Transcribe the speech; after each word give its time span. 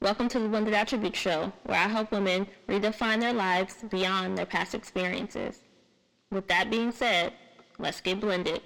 Welcome 0.00 0.28
to 0.28 0.38
the 0.38 0.48
Blended 0.48 0.74
Attribute 0.74 1.16
Show, 1.16 1.52
where 1.64 1.76
I 1.76 1.88
help 1.88 2.12
women 2.12 2.46
redefine 2.68 3.18
their 3.18 3.32
lives 3.32 3.74
beyond 3.90 4.38
their 4.38 4.46
past 4.46 4.72
experiences. 4.72 5.58
With 6.30 6.46
that 6.46 6.70
being 6.70 6.92
said, 6.92 7.32
let's 7.80 8.00
get 8.00 8.20
blended. 8.20 8.62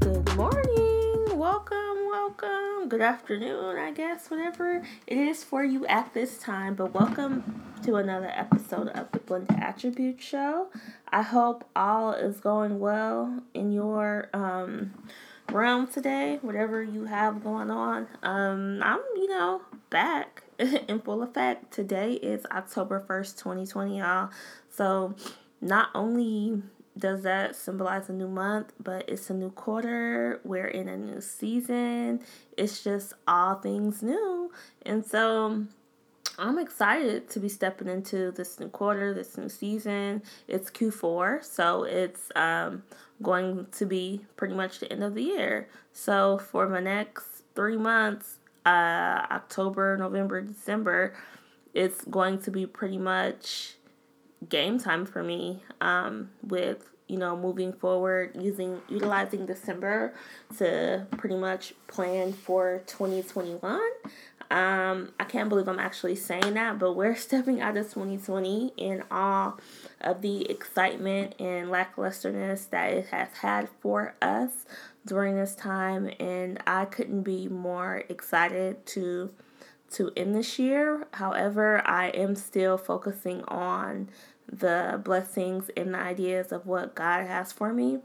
Good 0.00 0.34
morning, 0.34 1.38
welcome, 1.38 2.08
welcome, 2.10 2.88
good 2.88 3.02
afternoon, 3.02 3.78
I 3.78 3.92
guess, 3.92 4.28
whatever 4.32 4.82
it 5.06 5.16
is 5.16 5.44
for 5.44 5.62
you 5.62 5.86
at 5.86 6.12
this 6.12 6.38
time. 6.38 6.74
But 6.74 6.92
welcome 6.92 7.67
to 7.88 7.96
another 7.96 8.30
episode 8.34 8.88
of 8.88 9.10
the 9.12 9.18
Blended 9.18 9.56
Attribute 9.58 10.20
Show. 10.20 10.68
I 11.08 11.22
hope 11.22 11.64
all 11.74 12.12
is 12.12 12.38
going 12.38 12.80
well 12.80 13.42
in 13.54 13.72
your 13.72 14.28
um, 14.34 14.92
realm 15.50 15.86
today, 15.86 16.38
whatever 16.42 16.82
you 16.82 17.06
have 17.06 17.42
going 17.42 17.70
on. 17.70 18.06
Um, 18.22 18.82
I'm, 18.82 19.00
you 19.16 19.28
know, 19.28 19.62
back 19.88 20.42
in 20.58 21.00
full 21.00 21.22
effect. 21.22 21.72
Today 21.72 22.12
is 22.12 22.44
October 22.50 23.02
1st, 23.08 23.38
2020, 23.38 23.98
y'all. 24.00 24.28
So, 24.68 25.14
not 25.62 25.88
only 25.94 26.60
does 26.98 27.22
that 27.22 27.56
symbolize 27.56 28.10
a 28.10 28.12
new 28.12 28.28
month, 28.28 28.74
but 28.78 29.08
it's 29.08 29.30
a 29.30 29.34
new 29.34 29.50
quarter. 29.50 30.42
We're 30.44 30.66
in 30.66 30.88
a 30.88 30.96
new 30.98 31.22
season. 31.22 32.20
It's 32.54 32.84
just 32.84 33.14
all 33.26 33.54
things 33.54 34.02
new. 34.02 34.52
And 34.84 35.06
so 35.06 35.64
I'm 36.40 36.56
excited 36.58 37.28
to 37.30 37.40
be 37.40 37.48
stepping 37.48 37.88
into 37.88 38.30
this 38.30 38.60
new 38.60 38.68
quarter, 38.68 39.12
this 39.12 39.36
new 39.36 39.48
season. 39.48 40.22
It's 40.46 40.70
Q4, 40.70 41.42
so 41.44 41.82
it's 41.82 42.30
um, 42.36 42.84
going 43.20 43.66
to 43.72 43.84
be 43.84 44.24
pretty 44.36 44.54
much 44.54 44.78
the 44.78 44.90
end 44.92 45.02
of 45.02 45.16
the 45.16 45.22
year. 45.22 45.68
So 45.92 46.38
for 46.38 46.68
my 46.68 46.78
next 46.78 47.24
three 47.56 47.76
months, 47.76 48.36
uh, 48.64 49.26
October, 49.32 49.96
November, 49.96 50.40
December, 50.40 51.14
it's 51.74 52.04
going 52.04 52.40
to 52.42 52.52
be 52.52 52.66
pretty 52.66 52.98
much 52.98 53.74
game 54.48 54.78
time 54.78 55.06
for 55.06 55.24
me 55.24 55.64
um, 55.80 56.30
with 56.46 56.84
you 57.08 57.16
know 57.16 57.36
moving 57.36 57.72
forward 57.72 58.36
using 58.38 58.80
utilizing 58.88 59.46
december 59.46 60.12
to 60.58 61.06
pretty 61.16 61.34
much 61.34 61.72
plan 61.88 62.32
for 62.32 62.82
2021 62.86 63.80
um, 64.50 65.12
I 65.20 65.24
can't 65.24 65.48
believe 65.48 65.68
I'm 65.68 65.78
actually 65.78 66.16
saying 66.16 66.54
that, 66.54 66.78
but 66.78 66.94
we're 66.94 67.16
stepping 67.28 67.60
out 67.60 67.76
of 67.76 67.92
2020 67.92 68.72
in 68.76 69.02
all 69.10 69.58
of 70.00 70.22
the 70.22 70.50
excitement 70.50 71.34
and 71.38 71.68
lacklusterness 71.68 72.70
that 72.70 72.92
it 72.92 73.06
has 73.08 73.28
had 73.40 73.68
for 73.80 74.14
us 74.22 74.66
during 75.06 75.36
this 75.36 75.54
time, 75.54 76.10
and 76.18 76.62
I 76.66 76.84
couldn't 76.84 77.22
be 77.22 77.48
more 77.48 78.04
excited 78.08 78.84
to 78.86 79.30
to 79.90 80.12
end 80.16 80.34
this 80.34 80.58
year. 80.58 81.06
However, 81.14 81.82
I 81.86 82.08
am 82.08 82.36
still 82.36 82.76
focusing 82.76 83.42
on 83.44 84.10
the 84.50 85.00
blessings 85.02 85.70
and 85.76 85.94
the 85.94 85.98
ideas 85.98 86.52
of 86.52 86.66
what 86.66 86.94
God 86.94 87.26
has 87.26 87.52
for 87.52 87.72
me. 87.72 87.98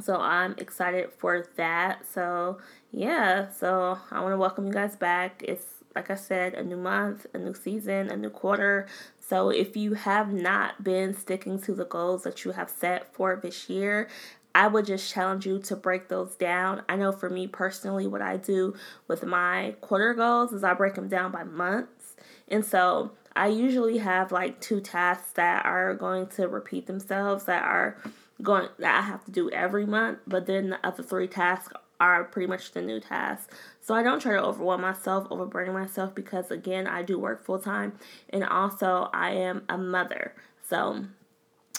So 0.00 0.16
I'm 0.16 0.54
excited 0.58 1.10
for 1.18 1.46
that. 1.56 2.06
So 2.12 2.58
yeah, 2.92 3.50
so 3.50 3.98
I 4.10 4.20
want 4.20 4.32
to 4.32 4.38
welcome 4.38 4.66
you 4.66 4.72
guys 4.72 4.96
back. 4.96 5.42
It's 5.46 5.66
like 5.94 6.10
I 6.10 6.14
said, 6.14 6.54
a 6.54 6.62
new 6.62 6.76
month, 6.76 7.26
a 7.34 7.38
new 7.38 7.54
season, 7.54 8.10
a 8.10 8.16
new 8.16 8.30
quarter. 8.30 8.86
So 9.18 9.50
if 9.50 9.76
you 9.76 9.94
have 9.94 10.32
not 10.32 10.84
been 10.84 11.14
sticking 11.14 11.60
to 11.62 11.74
the 11.74 11.84
goals 11.84 12.22
that 12.22 12.44
you 12.44 12.52
have 12.52 12.70
set 12.70 13.12
for 13.14 13.36
this 13.36 13.68
year, 13.68 14.08
I 14.54 14.66
would 14.66 14.86
just 14.86 15.12
challenge 15.12 15.46
you 15.46 15.58
to 15.60 15.76
break 15.76 16.08
those 16.08 16.34
down. 16.34 16.82
I 16.88 16.96
know 16.96 17.12
for 17.12 17.30
me 17.30 17.46
personally, 17.46 18.06
what 18.06 18.22
I 18.22 18.36
do 18.36 18.74
with 19.06 19.24
my 19.24 19.74
quarter 19.80 20.14
goals 20.14 20.52
is 20.52 20.64
I 20.64 20.74
break 20.74 20.94
them 20.94 21.08
down 21.08 21.30
by 21.30 21.44
months. 21.44 22.16
And 22.48 22.64
so 22.64 23.12
I 23.36 23.46
usually 23.46 23.98
have 23.98 24.32
like 24.32 24.60
two 24.60 24.80
tasks 24.80 25.32
that 25.32 25.64
are 25.64 25.94
going 25.94 26.26
to 26.28 26.48
repeat 26.48 26.86
themselves 26.86 27.44
that 27.44 27.62
are 27.62 27.96
going 28.42 28.68
that 28.78 28.98
I 28.98 29.02
have 29.02 29.24
to 29.24 29.30
do 29.30 29.50
every 29.50 29.86
month, 29.86 30.18
but 30.26 30.46
then 30.46 30.70
the 30.70 30.86
other 30.86 31.02
three 31.02 31.28
tasks 31.28 31.72
are 32.00 32.24
pretty 32.24 32.46
much 32.46 32.72
the 32.72 32.80
new 32.80 32.98
tasks. 32.98 33.54
So 33.80 33.94
I 33.94 34.02
don't 34.02 34.20
try 34.20 34.32
to 34.32 34.42
overwhelm 34.42 34.80
myself, 34.80 35.26
overburden 35.30 35.74
myself 35.74 36.14
because 36.14 36.50
again, 36.50 36.86
I 36.86 37.02
do 37.02 37.18
work 37.18 37.44
full 37.44 37.58
time 37.58 37.92
and 38.30 38.44
also 38.44 39.10
I 39.12 39.32
am 39.32 39.62
a 39.68 39.76
mother. 39.76 40.34
So 40.66 41.04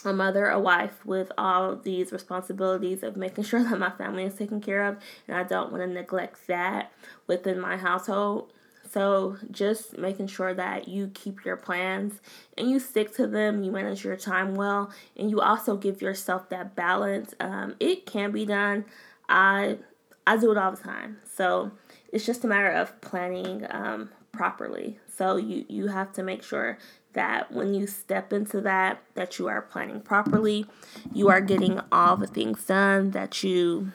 a 0.06 0.14
mother, 0.14 0.48
a 0.48 0.60
wife 0.60 1.06
with 1.06 1.32
all 1.38 1.76
these 1.76 2.12
responsibilities 2.12 3.04
of 3.04 3.18
making 3.18 3.44
sure 3.46 3.64
that 3.64 3.80
my 3.80 3.90
family 3.90 4.24
is 4.24 4.36
taken 4.36 4.62
care 4.62 4.84
of 4.86 4.98
and 5.28 5.36
I 5.36 5.44
don't 5.44 5.72
want 5.72 5.84
to 5.84 5.88
neglect 5.88 6.48
that 6.48 6.92
within 7.28 7.60
my 7.60 7.78
household. 7.78 8.54
So, 8.92 9.38
just 9.52 9.98
making 9.98 10.28
sure 10.28 10.54
that 10.54 10.90
you 10.90 11.12
keep 11.14 11.46
your 11.46 11.56
plans 11.56 12.20
and 12.58 12.70
you 12.70 12.78
stick 12.80 13.16
to 13.16 13.26
them, 13.26 13.64
you 13.64 13.72
manage 13.72 14.04
your 14.04 14.18
time 14.18 14.56
well, 14.56 14.92
and 15.16 15.30
you 15.32 15.40
also 15.40 15.78
give 15.78 16.02
yourself 16.02 16.50
that 16.50 16.76
balance. 16.76 17.34
Um, 17.40 17.76
it 17.80 18.06
can 18.06 18.32
be 18.32 18.46
done. 18.46 18.84
I 19.30 19.78
I 20.28 20.36
do 20.36 20.52
it 20.52 20.58
all 20.58 20.72
the 20.72 20.84
time. 20.84 21.20
So, 21.34 21.72
it's 22.12 22.26
just 22.26 22.44
a 22.44 22.48
matter 22.48 22.72
of 22.72 23.00
planning 23.00 23.66
um, 23.70 24.10
properly. 24.34 25.00
So, 25.08 25.38
you 25.38 25.66
you 25.70 25.88
have 25.88 26.12
to 26.14 26.24
make 26.24 26.44
sure 26.44 26.78
that 27.14 27.52
when 27.52 27.74
you 27.74 27.88
step 27.88 28.34
into 28.34 28.60
that 28.62 29.02
that 29.16 29.40
you 29.40 29.48
are 29.48 29.62
planning 29.62 30.02
properly, 30.02 30.66
you 31.14 31.30
are 31.30 31.42
getting 31.42 31.80
all 31.94 32.18
the 32.18 32.28
things 32.28 32.66
done 32.66 33.12
that 33.12 33.42
you 33.42 33.92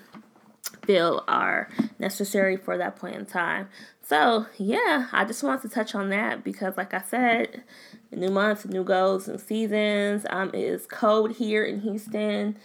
feel 0.86 1.24
are 1.28 1.68
necessary 1.98 2.56
for 2.56 2.78
that 2.78 2.96
point 2.96 3.16
in 3.16 3.26
time. 3.26 3.68
So, 4.02 4.46
yeah, 4.56 5.08
I 5.12 5.24
just 5.24 5.42
wanted 5.42 5.62
to 5.62 5.68
touch 5.68 5.94
on 5.94 6.10
that 6.10 6.44
because, 6.44 6.76
like 6.76 6.94
I 6.94 7.02
said, 7.02 7.64
new 8.12 8.30
months, 8.30 8.64
new 8.64 8.84
goals, 8.84 9.26
and 9.26 9.40
seasons. 9.40 10.24
Um, 10.30 10.50
it 10.50 10.60
is 10.60 10.86
cold 10.86 11.32
here 11.32 11.64
in 11.64 11.80
Houston 11.80 12.56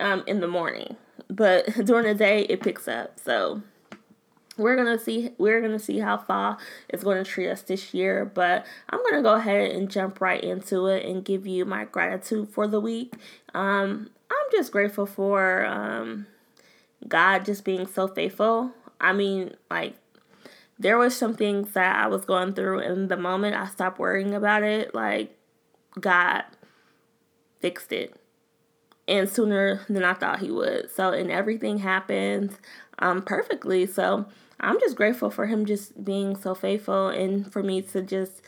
um, 0.00 0.24
in 0.26 0.40
the 0.40 0.48
morning, 0.48 0.96
but 1.30 1.66
during 1.84 2.06
the 2.06 2.14
day 2.14 2.42
it 2.42 2.62
picks 2.62 2.88
up. 2.88 3.20
So, 3.20 3.62
we're 4.56 4.76
gonna 4.76 4.98
see 4.98 5.30
we're 5.38 5.60
gonna 5.60 5.78
see 5.78 5.98
how 5.98 6.56
is 6.88 7.04
going 7.04 7.22
to 7.22 7.30
treat 7.30 7.50
us 7.50 7.62
this 7.62 7.92
year 7.92 8.24
but 8.24 8.64
i'm 8.88 9.02
gonna 9.02 9.22
go 9.22 9.34
ahead 9.34 9.70
and 9.72 9.90
jump 9.90 10.20
right 10.20 10.42
into 10.42 10.86
it 10.86 11.04
and 11.04 11.24
give 11.24 11.46
you 11.46 11.64
my 11.64 11.84
gratitude 11.84 12.48
for 12.48 12.66
the 12.66 12.80
week 12.80 13.12
um 13.54 14.08
i'm 14.30 14.50
just 14.50 14.72
grateful 14.72 15.04
for 15.04 15.66
um 15.66 16.26
god 17.08 17.44
just 17.44 17.64
being 17.64 17.86
so 17.86 18.08
faithful 18.08 18.70
i 19.00 19.12
mean 19.12 19.54
like 19.70 19.94
there 20.78 20.98
was 20.98 21.16
some 21.16 21.34
things 21.34 21.72
that 21.72 21.96
I 21.96 22.06
was 22.06 22.24
going 22.24 22.52
through 22.52 22.80
and 22.80 23.08
the 23.08 23.16
moment 23.16 23.56
I 23.56 23.66
stopped 23.66 23.98
worrying 23.98 24.34
about 24.34 24.62
it, 24.62 24.94
like 24.94 25.36
God 25.98 26.44
fixed 27.60 27.92
it. 27.92 28.14
And 29.08 29.28
sooner 29.28 29.82
than 29.88 30.04
I 30.04 30.14
thought 30.14 30.40
he 30.40 30.50
would. 30.50 30.90
So 30.90 31.12
and 31.12 31.30
everything 31.30 31.78
happened 31.78 32.58
um 32.98 33.22
perfectly. 33.22 33.86
So 33.86 34.26
I'm 34.60 34.80
just 34.80 34.96
grateful 34.96 35.30
for 35.30 35.46
him 35.46 35.64
just 35.64 36.04
being 36.04 36.36
so 36.36 36.54
faithful 36.54 37.08
and 37.08 37.50
for 37.50 37.62
me 37.62 37.82
to 37.82 38.02
just 38.02 38.42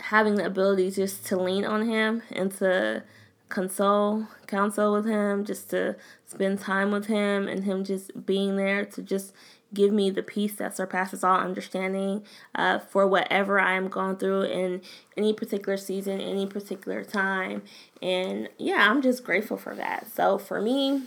having 0.00 0.34
the 0.34 0.46
ability 0.46 0.90
just 0.90 1.24
to 1.26 1.36
lean 1.36 1.64
on 1.64 1.86
him 1.88 2.22
and 2.32 2.50
to 2.58 3.04
console, 3.50 4.26
counsel 4.46 4.92
with 4.92 5.04
him, 5.04 5.44
just 5.44 5.70
to 5.70 5.96
spend 6.26 6.60
time 6.60 6.90
with 6.90 7.06
him 7.06 7.46
and 7.48 7.64
him 7.64 7.84
just 7.84 8.24
being 8.24 8.56
there 8.56 8.84
to 8.86 9.02
just 9.02 9.34
give 9.72 9.92
me 9.92 10.10
the 10.10 10.22
peace 10.22 10.54
that 10.54 10.76
surpasses 10.76 11.22
all 11.22 11.38
understanding 11.38 12.24
uh, 12.54 12.78
for 12.78 13.06
whatever 13.06 13.60
I 13.60 13.74
am 13.74 13.88
going 13.88 14.16
through 14.16 14.42
in 14.42 14.82
any 15.16 15.32
particular 15.32 15.76
season, 15.76 16.20
any 16.20 16.46
particular 16.46 17.04
time. 17.04 17.62
And 18.02 18.48
yeah, 18.58 18.90
I'm 18.90 19.02
just 19.02 19.24
grateful 19.24 19.56
for 19.56 19.74
that. 19.74 20.10
So 20.12 20.38
for 20.38 20.60
me, 20.60 21.02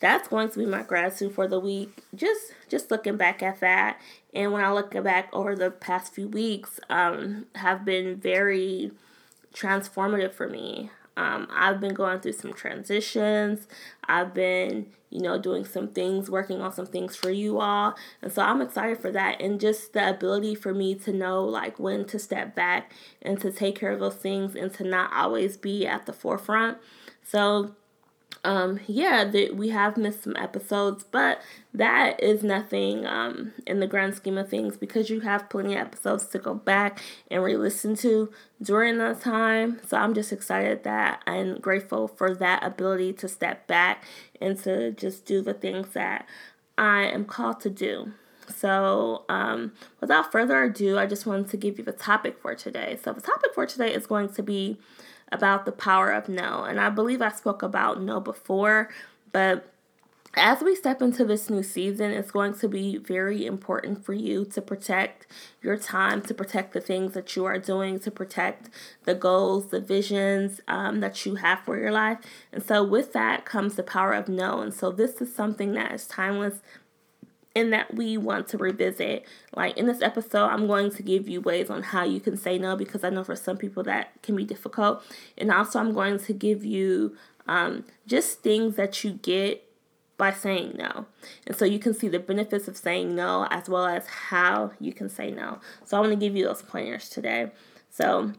that's 0.00 0.28
going 0.28 0.50
to 0.50 0.58
be 0.58 0.66
my 0.66 0.82
gratitude 0.82 1.32
for 1.32 1.46
the 1.46 1.60
week. 1.60 2.02
Just 2.14 2.52
just 2.68 2.90
looking 2.90 3.16
back 3.16 3.42
at 3.42 3.60
that, 3.60 4.00
and 4.34 4.52
when 4.52 4.64
I 4.64 4.72
look 4.72 5.00
back 5.04 5.28
over 5.32 5.54
the 5.54 5.70
past 5.70 6.12
few 6.12 6.26
weeks, 6.26 6.80
um, 6.90 7.46
have 7.54 7.84
been 7.84 8.16
very 8.16 8.90
transformative 9.54 10.32
for 10.32 10.48
me. 10.48 10.90
Um, 11.16 11.46
I've 11.50 11.80
been 11.80 11.94
going 11.94 12.20
through 12.20 12.32
some 12.32 12.52
transitions. 12.52 13.68
I've 14.04 14.32
been, 14.32 14.86
you 15.10 15.20
know, 15.20 15.38
doing 15.38 15.64
some 15.64 15.88
things, 15.88 16.30
working 16.30 16.62
on 16.62 16.72
some 16.72 16.86
things 16.86 17.16
for 17.16 17.30
you 17.30 17.60
all. 17.60 17.94
And 18.22 18.32
so 18.32 18.42
I'm 18.42 18.62
excited 18.62 18.98
for 18.98 19.12
that. 19.12 19.40
And 19.40 19.60
just 19.60 19.92
the 19.92 20.08
ability 20.08 20.54
for 20.54 20.72
me 20.72 20.94
to 20.96 21.12
know, 21.12 21.44
like, 21.44 21.78
when 21.78 22.06
to 22.06 22.18
step 22.18 22.54
back 22.54 22.92
and 23.20 23.38
to 23.40 23.52
take 23.52 23.78
care 23.78 23.92
of 23.92 24.00
those 24.00 24.14
things 24.14 24.54
and 24.54 24.72
to 24.74 24.84
not 24.84 25.12
always 25.12 25.56
be 25.56 25.86
at 25.86 26.06
the 26.06 26.12
forefront. 26.12 26.78
So 27.22 27.74
um, 28.44 28.80
yeah, 28.88 29.24
that 29.24 29.56
we 29.56 29.68
have 29.68 29.96
missed 29.96 30.24
some 30.24 30.36
episodes, 30.36 31.04
but 31.04 31.40
that 31.72 32.20
is 32.20 32.42
nothing 32.42 33.06
um, 33.06 33.52
in 33.66 33.78
the 33.78 33.86
grand 33.86 34.14
scheme 34.16 34.36
of 34.36 34.48
things 34.48 34.76
because 34.76 35.10
you 35.10 35.20
have 35.20 35.48
plenty 35.48 35.74
of 35.74 35.80
episodes 35.80 36.26
to 36.26 36.38
go 36.38 36.54
back 36.54 37.00
and 37.30 37.42
re 37.44 37.56
listen 37.56 37.94
to 37.96 38.32
during 38.60 38.98
that 38.98 39.20
time. 39.20 39.80
So 39.86 39.96
I'm 39.96 40.12
just 40.12 40.32
excited 40.32 40.82
that 40.82 41.22
I'm 41.26 41.60
grateful 41.60 42.08
for 42.08 42.34
that 42.34 42.64
ability 42.64 43.12
to 43.14 43.28
step 43.28 43.68
back 43.68 44.04
and 44.40 44.58
to 44.64 44.90
just 44.90 45.24
do 45.24 45.40
the 45.40 45.54
things 45.54 45.92
that 45.92 46.26
I 46.76 47.02
am 47.02 47.24
called 47.24 47.60
to 47.60 47.70
do. 47.70 48.12
So, 48.48 49.24
um, 49.28 49.72
without 50.00 50.32
further 50.32 50.64
ado, 50.64 50.98
I 50.98 51.06
just 51.06 51.26
wanted 51.26 51.48
to 51.50 51.56
give 51.56 51.78
you 51.78 51.84
the 51.84 51.92
topic 51.92 52.38
for 52.42 52.56
today. 52.56 52.98
So, 53.02 53.12
the 53.12 53.20
topic 53.20 53.54
for 53.54 53.66
today 53.66 53.94
is 53.94 54.06
going 54.06 54.30
to 54.30 54.42
be 54.42 54.78
about 55.32 55.64
the 55.64 55.72
power 55.72 56.10
of 56.10 56.28
no. 56.28 56.64
And 56.64 56.80
I 56.80 56.90
believe 56.90 57.22
I 57.22 57.30
spoke 57.30 57.62
about 57.62 58.00
no 58.00 58.20
before, 58.20 58.90
but 59.32 59.72
as 60.34 60.62
we 60.62 60.74
step 60.74 61.02
into 61.02 61.26
this 61.26 61.50
new 61.50 61.62
season, 61.62 62.10
it's 62.10 62.30
going 62.30 62.54
to 62.54 62.68
be 62.68 62.96
very 62.96 63.44
important 63.44 64.02
for 64.02 64.14
you 64.14 64.46
to 64.46 64.62
protect 64.62 65.26
your 65.60 65.76
time, 65.76 66.22
to 66.22 66.32
protect 66.32 66.72
the 66.72 66.80
things 66.80 67.12
that 67.12 67.36
you 67.36 67.44
are 67.44 67.58
doing, 67.58 67.98
to 68.00 68.10
protect 68.10 68.70
the 69.04 69.14
goals, 69.14 69.66
the 69.66 69.80
visions 69.80 70.62
um, 70.68 71.00
that 71.00 71.26
you 71.26 71.34
have 71.34 71.60
for 71.60 71.78
your 71.78 71.92
life. 71.92 72.18
And 72.50 72.62
so, 72.62 72.82
with 72.82 73.12
that 73.12 73.44
comes 73.44 73.74
the 73.74 73.82
power 73.82 74.14
of 74.14 74.26
no. 74.26 74.60
And 74.60 74.72
so, 74.72 74.90
this 74.90 75.20
is 75.20 75.34
something 75.34 75.74
that 75.74 75.92
is 75.92 76.06
timeless 76.06 76.62
and 77.54 77.72
that 77.72 77.94
we 77.94 78.16
want 78.16 78.48
to 78.48 78.58
revisit. 78.58 79.26
Like 79.54 79.76
in 79.76 79.86
this 79.86 80.02
episode, 80.02 80.46
I'm 80.46 80.66
going 80.66 80.90
to 80.90 81.02
give 81.02 81.28
you 81.28 81.40
ways 81.40 81.70
on 81.70 81.82
how 81.82 82.04
you 82.04 82.20
can 82.20 82.36
say 82.36 82.58
no 82.58 82.76
because 82.76 83.04
I 83.04 83.10
know 83.10 83.24
for 83.24 83.36
some 83.36 83.56
people 83.56 83.82
that 83.84 84.10
can 84.22 84.36
be 84.36 84.44
difficult. 84.44 85.02
And 85.36 85.50
also, 85.50 85.78
I'm 85.78 85.92
going 85.92 86.18
to 86.20 86.32
give 86.32 86.64
you 86.64 87.16
um, 87.46 87.84
just 88.06 88.40
things 88.40 88.76
that 88.76 89.04
you 89.04 89.12
get 89.12 89.68
by 90.16 90.30
saying 90.30 90.76
no. 90.78 91.06
And 91.46 91.56
so 91.56 91.64
you 91.64 91.78
can 91.78 91.94
see 91.94 92.08
the 92.08 92.18
benefits 92.20 92.68
of 92.68 92.76
saying 92.76 93.14
no 93.14 93.46
as 93.50 93.68
well 93.68 93.86
as 93.86 94.06
how 94.06 94.72
you 94.78 94.92
can 94.92 95.08
say 95.08 95.30
no. 95.30 95.58
So 95.84 95.96
I 95.96 96.00
want 96.00 96.12
to 96.12 96.18
give 96.18 96.36
you 96.36 96.44
those 96.44 96.62
pointers 96.62 97.08
today. 97.08 97.50
So 97.90 98.32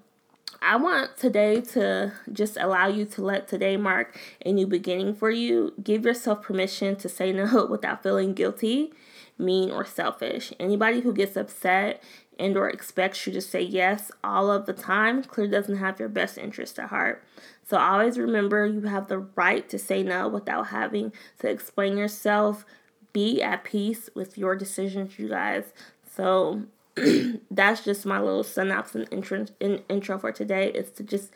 I 0.66 0.78
want 0.78 1.18
today 1.18 1.60
to 1.60 2.14
just 2.32 2.56
allow 2.56 2.88
you 2.88 3.04
to 3.06 3.22
let 3.22 3.50
today 3.50 3.76
mark 3.76 4.18
a 4.46 4.54
new 4.54 4.66
beginning 4.66 5.14
for 5.14 5.30
you. 5.30 5.74
Give 5.84 6.06
yourself 6.06 6.42
permission 6.42 6.96
to 6.98 7.10
say 7.10 7.34
no 7.34 7.66
without 7.70 8.02
feeling 8.02 8.34
guilty, 8.34 8.94
mean, 9.38 9.70
or 9.72 9.84
selfish. 9.84 10.54
Anybody 10.62 11.02
who 11.02 11.14
gets 11.14 11.36
upset 11.36 12.02
and 12.40 12.56
or 12.56 12.70
expects 12.70 13.28
you 13.28 13.34
to 13.34 13.42
say 13.42 13.62
yes 13.62 14.10
all 14.24 14.50
of 14.50 14.66
the 14.66 14.74
time 14.74 15.22
clearly 15.24 15.52
doesn't 15.52 15.78
have 15.78 16.00
your 16.00 16.08
best 16.08 16.38
interest 16.38 16.80
at 16.80 16.90
heart. 16.90 17.24
So 17.64 17.78
always 17.78 18.18
remember 18.18 18.66
you 18.66 18.82
have 18.84 19.10
the 19.10 19.20
right 19.20 19.68
to 19.68 19.78
say 19.78 20.02
no 20.02 20.30
without 20.30 20.68
having 20.68 21.12
to 21.40 21.50
explain 21.50 21.98
yourself. 21.98 22.66
Be 23.12 23.42
at 23.44 23.66
peace 23.66 24.10
with 24.16 24.38
your 24.38 24.56
decisions, 24.56 25.20
you 25.20 25.28
guys. 25.28 25.74
So 26.10 26.64
that's 27.52 27.84
just 27.84 28.06
my 28.06 28.20
little 28.20 28.44
synopsis 28.44 29.08
and 29.12 29.52
in, 29.60 29.82
intro 29.90 30.18
for 30.18 30.32
today 30.32 30.70
is 30.72 30.92
to 30.92 31.04
just 31.04 31.32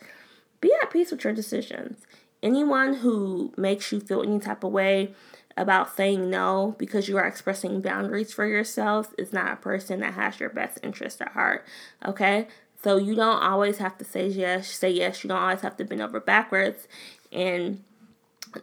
be 0.60 0.72
at 0.82 0.90
peace 0.90 1.10
with 1.10 1.24
your 1.24 1.32
decisions. 1.32 2.06
Anyone 2.42 2.94
who 2.94 3.52
makes 3.56 3.90
you 3.90 4.00
feel 4.00 4.22
any 4.22 4.38
type 4.38 4.62
of 4.62 4.72
way 4.72 5.14
about 5.56 5.96
saying 5.96 6.30
no 6.30 6.76
because 6.78 7.08
you 7.08 7.16
are 7.16 7.26
expressing 7.26 7.80
boundaries 7.80 8.32
for 8.32 8.46
yourself 8.46 9.12
is 9.18 9.32
not 9.32 9.52
a 9.52 9.56
person 9.56 10.00
that 10.00 10.14
has 10.14 10.38
your 10.38 10.50
best 10.50 10.78
interest 10.82 11.20
at 11.20 11.32
heart. 11.32 11.66
Okay? 12.04 12.46
So 12.82 12.96
you 12.96 13.16
don't 13.16 13.42
always 13.42 13.78
have 13.78 13.98
to 13.98 14.04
say 14.04 14.28
yes, 14.28 14.70
say 14.70 14.90
yes. 14.90 15.24
You 15.24 15.28
don't 15.28 15.42
always 15.42 15.62
have 15.62 15.76
to 15.78 15.84
bend 15.84 16.00
over 16.00 16.20
backwards 16.20 16.86
and 17.32 17.82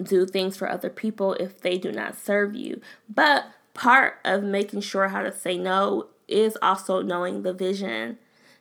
do 0.01 0.25
things 0.25 0.55
for 0.55 0.69
other 0.69 0.89
people 0.89 1.33
if 1.33 1.59
they 1.59 1.77
do 1.77 1.91
not 1.91 2.17
serve 2.17 2.55
you. 2.55 2.79
But 3.13 3.45
part 3.73 4.19
of 4.23 4.41
making 4.43 4.81
sure 4.81 5.09
how 5.09 5.21
to 5.21 5.33
say 5.33 5.57
no 5.57 6.07
is 6.27 6.57
also 6.61 7.01
knowing 7.01 7.43
the 7.43 7.53
vision 7.53 8.17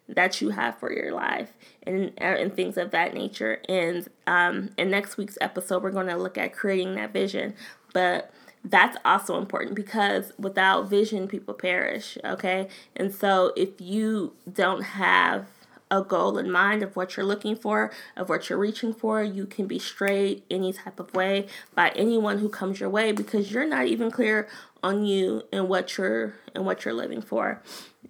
that 0.09 0.41
you 0.41 0.51
have 0.51 0.79
for 0.79 0.93
your 0.93 1.13
life 1.13 1.53
and 1.83 2.13
and 2.19 2.55
things 2.55 2.77
of 2.77 2.91
that 2.91 3.15
nature. 3.15 3.61
And 3.69 4.09
um, 4.27 4.71
in 4.77 4.91
next 4.91 5.17
week's 5.17 5.39
episode, 5.41 5.83
we're 5.83 5.91
going 5.91 6.09
to 6.09 6.17
look 6.17 6.37
at 6.37 6.53
creating 6.53 6.95
that 6.97 7.13
vision. 7.13 7.55
But 7.93 8.33
that's 8.65 8.97
also 9.05 9.39
important 9.39 9.75
because 9.75 10.33
without 10.39 10.89
vision, 10.89 11.29
people 11.29 11.55
perish. 11.55 12.19
Okay, 12.25 12.69
and 12.97 13.15
so 13.15 13.53
if 13.57 13.81
you 13.81 14.35
don't 14.51 14.83
have 14.83 15.47
a 15.91 16.03
goal 16.03 16.39
in 16.39 16.51
mind 16.51 16.83
of 16.83 16.97
what 16.97 17.17
you're 17.17 17.27
looking 17.27 17.55
for, 17.55 17.91
of 18.17 18.29
what 18.29 18.49
you're 18.49 18.59
reaching 18.59 18.93
for. 18.93 19.23
You 19.23 19.47
can 19.47 19.67
be 19.67 19.79
strayed 19.79 20.43
any 20.51 20.73
type 20.73 20.99
of 20.99 21.15
way 21.15 21.47
by 21.75 21.91
anyone 21.91 22.39
who 22.39 22.49
comes 22.49 22.81
your 22.81 22.89
way 22.89 23.13
because 23.13 23.53
you're 23.53 23.67
not 23.67 23.87
even 23.87 24.11
clear 24.11 24.49
on 24.85 25.05
you 25.07 25.43
and 25.51 25.67
what 25.69 25.97
you're 25.97 26.35
and 26.55 26.67
what 26.67 26.85
you're 26.85 26.95
living 26.95 27.23
for 27.23 27.63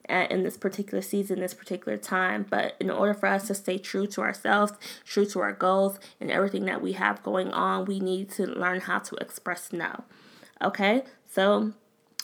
in 0.09 0.43
this 0.43 0.57
particular 0.57 1.01
season, 1.01 1.41
this 1.41 1.55
particular 1.55 1.97
time. 1.97 2.45
But 2.51 2.75
in 2.81 2.91
order 2.91 3.15
for 3.15 3.27
us 3.27 3.47
to 3.47 3.55
stay 3.55 3.79
true 3.79 4.07
to 4.09 4.21
ourselves, 4.21 4.73
true 5.05 5.25
to 5.27 5.41
our 5.41 5.53
goals, 5.53 5.99
and 6.21 6.31
everything 6.31 6.65
that 6.67 6.83
we 6.83 6.93
have 6.93 7.23
going 7.23 7.53
on, 7.53 7.85
we 7.85 8.01
need 8.01 8.29
to 8.33 8.47
learn 8.47 8.81
how 8.81 8.99
to 8.99 9.15
express 9.17 9.73
no. 9.73 10.05
Okay, 10.61 11.05
so 11.31 11.73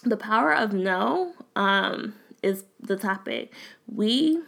the 0.03 0.17
power 0.17 0.53
of 0.53 0.73
no 0.73 1.33
um, 1.55 2.15
is 2.43 2.65
the 2.81 2.97
topic. 2.97 3.53
We 3.87 4.41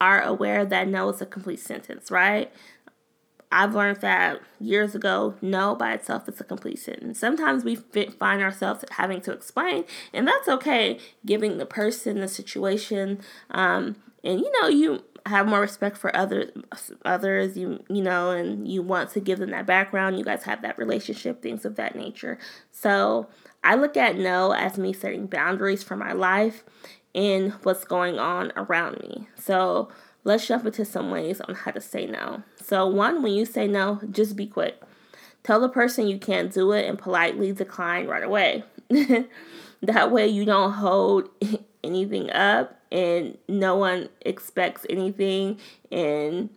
are 0.00 0.22
aware 0.22 0.64
that 0.64 0.88
no 0.88 1.10
is 1.10 1.20
a 1.20 1.26
complete 1.26 1.60
sentence, 1.60 2.10
right? 2.10 2.50
I've 3.52 3.74
learned 3.74 4.00
that 4.00 4.40
years 4.60 4.94
ago, 4.94 5.34
no 5.42 5.74
by 5.74 5.92
itself 5.92 6.28
is 6.28 6.40
a 6.40 6.44
complete 6.44 6.78
sentence. 6.78 7.18
Sometimes 7.18 7.64
we 7.64 7.76
find 7.76 8.42
ourselves 8.42 8.84
having 8.90 9.20
to 9.22 9.32
explain, 9.32 9.84
and 10.12 10.26
that's 10.26 10.48
okay, 10.48 10.98
giving 11.26 11.58
the 11.58 11.66
person 11.66 12.20
the 12.20 12.28
situation. 12.28 13.20
Um, 13.50 13.96
and 14.22 14.40
you 14.40 14.52
know, 14.60 14.68
you 14.68 15.02
have 15.26 15.48
more 15.48 15.60
respect 15.60 15.96
for 15.96 16.14
others, 16.16 16.50
others, 17.04 17.56
you 17.56 17.82
you 17.88 18.02
know, 18.02 18.30
and 18.30 18.68
you 18.68 18.82
want 18.82 19.10
to 19.10 19.20
give 19.20 19.38
them 19.38 19.50
that 19.50 19.66
background. 19.66 20.18
You 20.18 20.24
guys 20.24 20.44
have 20.44 20.62
that 20.62 20.78
relationship, 20.78 21.42
things 21.42 21.64
of 21.64 21.76
that 21.76 21.96
nature. 21.96 22.38
So 22.70 23.28
I 23.64 23.74
look 23.74 23.96
at 23.96 24.16
no 24.16 24.52
as 24.52 24.78
me 24.78 24.92
setting 24.92 25.26
boundaries 25.26 25.82
for 25.82 25.96
my 25.96 26.12
life 26.12 26.64
and 27.14 27.52
what's 27.64 27.84
going 27.84 28.18
on 28.18 28.52
around 28.56 29.00
me. 29.00 29.28
So 29.36 29.88
let's 30.24 30.46
jump 30.46 30.64
into 30.66 30.84
some 30.84 31.10
ways 31.10 31.40
on 31.40 31.54
how 31.54 31.72
to 31.72 31.80
say 31.80 32.06
no. 32.06 32.42
So, 32.70 32.86
one, 32.86 33.24
when 33.24 33.32
you 33.32 33.46
say 33.46 33.66
no, 33.66 33.98
just 34.12 34.36
be 34.36 34.46
quick. 34.46 34.80
Tell 35.42 35.58
the 35.58 35.68
person 35.68 36.06
you 36.06 36.18
can't 36.18 36.52
do 36.52 36.70
it 36.70 36.86
and 36.88 36.96
politely 36.96 37.50
decline 37.50 38.06
right 38.06 38.22
away. 38.22 38.62
that 39.82 40.12
way, 40.12 40.28
you 40.28 40.44
don't 40.44 40.74
hold 40.74 41.30
anything 41.82 42.30
up 42.30 42.80
and 42.92 43.36
no 43.48 43.74
one 43.74 44.08
expects 44.20 44.86
anything 44.88 45.58
and 45.90 46.48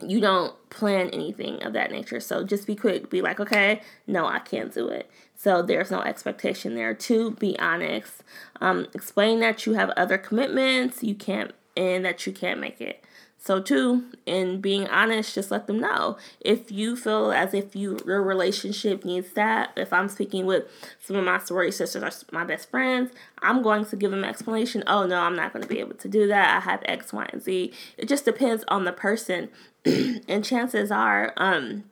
you 0.00 0.20
don't 0.20 0.54
plan 0.70 1.10
anything 1.10 1.62
of 1.62 1.74
that 1.74 1.90
nature. 1.90 2.18
So 2.18 2.42
just 2.42 2.66
be 2.66 2.74
quick. 2.74 3.10
Be 3.10 3.20
like, 3.20 3.38
okay, 3.38 3.82
no, 4.06 4.24
I 4.24 4.38
can't 4.38 4.72
do 4.72 4.88
it. 4.88 5.10
So 5.34 5.60
there's 5.60 5.90
no 5.90 6.00
expectation 6.00 6.76
there. 6.76 6.94
To 6.94 7.32
be 7.32 7.58
honest, 7.58 8.24
um, 8.62 8.86
explain 8.94 9.40
that 9.40 9.66
you 9.66 9.74
have 9.74 9.90
other 9.98 10.16
commitments, 10.16 11.02
you 11.02 11.14
can't, 11.14 11.52
and 11.76 12.04
that 12.04 12.26
you 12.26 12.32
can't 12.32 12.60
make 12.60 12.80
it. 12.80 13.04
So 13.38 13.60
two, 13.60 14.06
in 14.24 14.60
being 14.60 14.88
honest, 14.88 15.34
just 15.34 15.52
let 15.52 15.68
them 15.68 15.78
know. 15.78 16.16
If 16.40 16.72
you 16.72 16.96
feel 16.96 17.30
as 17.30 17.54
if 17.54 17.76
you 17.76 17.98
your 18.04 18.20
relationship 18.20 19.04
needs 19.04 19.34
that, 19.34 19.70
if 19.76 19.92
I'm 19.92 20.08
speaking 20.08 20.46
with 20.46 20.64
some 21.00 21.16
of 21.16 21.24
my 21.24 21.38
sorority 21.38 21.70
sisters 21.70 22.02
or 22.02 22.34
my 22.34 22.44
best 22.44 22.70
friends, 22.70 23.12
I'm 23.40 23.62
going 23.62 23.84
to 23.84 23.94
give 23.96 24.10
them 24.10 24.24
an 24.24 24.28
explanation. 24.28 24.82
Oh 24.88 25.06
no, 25.06 25.20
I'm 25.20 25.36
not 25.36 25.52
going 25.52 25.62
to 25.62 25.68
be 25.68 25.78
able 25.78 25.94
to 25.94 26.08
do 26.08 26.26
that. 26.26 26.56
I 26.56 26.60
have 26.60 26.82
X, 26.86 27.12
Y, 27.12 27.28
and 27.32 27.40
Z. 27.40 27.72
It 27.96 28.08
just 28.08 28.24
depends 28.24 28.64
on 28.66 28.84
the 28.84 28.92
person, 28.92 29.48
and 29.84 30.44
chances 30.44 30.90
are, 30.90 31.32
um, 31.36 31.84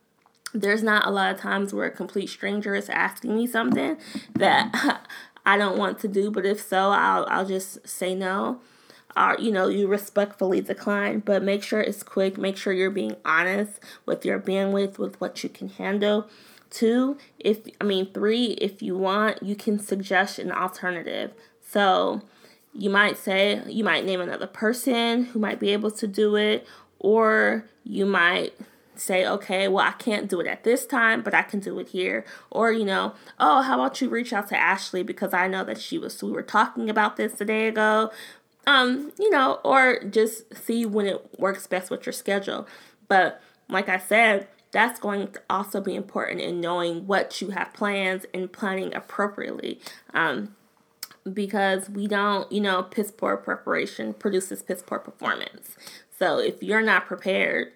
there's 0.53 0.83
not 0.83 1.07
a 1.07 1.09
lot 1.09 1.33
of 1.33 1.39
times 1.39 1.73
where 1.73 1.85
a 1.85 1.91
complete 1.91 2.27
stranger 2.27 2.75
is 2.75 2.89
asking 2.89 3.35
me 3.35 3.47
something 3.47 3.97
that 4.33 4.99
I 5.45 5.57
don't 5.57 5.77
want 5.77 5.99
to 5.99 6.07
do, 6.07 6.31
but 6.31 6.45
if 6.45 6.61
so, 6.61 6.89
I'll 6.91 7.25
I'll 7.29 7.45
just 7.45 7.87
say 7.87 8.15
no. 8.15 8.59
Or 9.17 9.37
you 9.39 9.51
know, 9.51 9.67
you 9.67 9.87
respectfully 9.87 10.61
decline, 10.61 11.19
but 11.19 11.43
make 11.43 11.63
sure 11.63 11.81
it's 11.81 12.03
quick. 12.03 12.37
Make 12.37 12.57
sure 12.57 12.73
you're 12.73 12.89
being 12.89 13.15
honest 13.23 13.79
with 14.05 14.25
your 14.25 14.39
bandwidth, 14.39 14.97
with 14.97 15.19
what 15.21 15.43
you 15.43 15.49
can 15.49 15.69
handle. 15.69 16.27
Two, 16.69 17.17
if 17.39 17.59
I 17.79 17.85
mean 17.85 18.11
three, 18.11 18.47
if 18.53 18.81
you 18.81 18.97
want, 18.97 19.41
you 19.41 19.55
can 19.55 19.79
suggest 19.79 20.39
an 20.39 20.51
alternative. 20.51 21.31
So 21.61 22.21
you 22.73 22.89
might 22.89 23.17
say 23.17 23.61
you 23.67 23.83
might 23.83 24.05
name 24.05 24.19
another 24.19 24.47
person 24.47 25.25
who 25.25 25.39
might 25.39 25.59
be 25.59 25.69
able 25.69 25.91
to 25.91 26.07
do 26.07 26.35
it, 26.35 26.67
or 26.99 27.69
you 27.83 28.05
might 28.05 28.53
say, 28.99 29.25
okay, 29.27 29.67
well, 29.67 29.85
I 29.85 29.91
can't 29.91 30.29
do 30.29 30.39
it 30.39 30.47
at 30.47 30.63
this 30.63 30.85
time, 30.85 31.21
but 31.21 31.33
I 31.33 31.41
can 31.41 31.59
do 31.59 31.79
it 31.79 31.89
here. 31.89 32.25
Or, 32.49 32.71
you 32.71 32.85
know, 32.85 33.13
oh, 33.39 33.61
how 33.61 33.75
about 33.75 34.01
you 34.01 34.09
reach 34.09 34.33
out 34.33 34.47
to 34.49 34.57
Ashley 34.57 35.03
because 35.03 35.33
I 35.33 35.47
know 35.47 35.63
that 35.65 35.79
she 35.79 35.97
was, 35.97 36.21
we 36.23 36.31
were 36.31 36.41
talking 36.41 36.89
about 36.89 37.17
this 37.17 37.39
a 37.41 37.45
day 37.45 37.67
ago. 37.67 38.11
Um, 38.67 39.11
you 39.19 39.29
know, 39.29 39.59
or 39.63 40.03
just 40.03 40.55
see 40.55 40.85
when 40.85 41.05
it 41.05 41.39
works 41.39 41.67
best 41.67 41.91
with 41.91 42.05
your 42.05 42.13
schedule. 42.13 42.67
But 43.07 43.41
like 43.69 43.89
I 43.89 43.99
said, 43.99 44.47
that's 44.71 44.99
going 44.99 45.31
to 45.31 45.41
also 45.49 45.79
be 45.79 45.95
important 45.95 46.41
in 46.41 46.59
knowing 46.59 47.07
what 47.07 47.41
you 47.41 47.51
have 47.51 47.73
plans 47.73 48.25
and 48.33 48.51
planning 48.51 48.93
appropriately. 48.93 49.79
Um, 50.13 50.55
because 51.31 51.89
we 51.89 52.07
don't, 52.07 52.51
you 52.51 52.61
know, 52.61 52.83
piss 52.83 53.11
poor 53.11 53.37
preparation 53.37 54.13
produces 54.13 54.61
piss 54.61 54.83
poor 54.83 54.99
performance. 54.99 55.75
So 56.17 56.39
if 56.39 56.61
you're 56.61 56.81
not 56.81 57.05
prepared, 57.05 57.71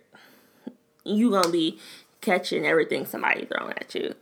you 1.03 1.31
gonna 1.31 1.49
be 1.49 1.79
catching 2.21 2.65
everything 2.65 3.05
somebody 3.05 3.45
throwing 3.45 3.73
at 3.77 3.95
you. 3.95 4.13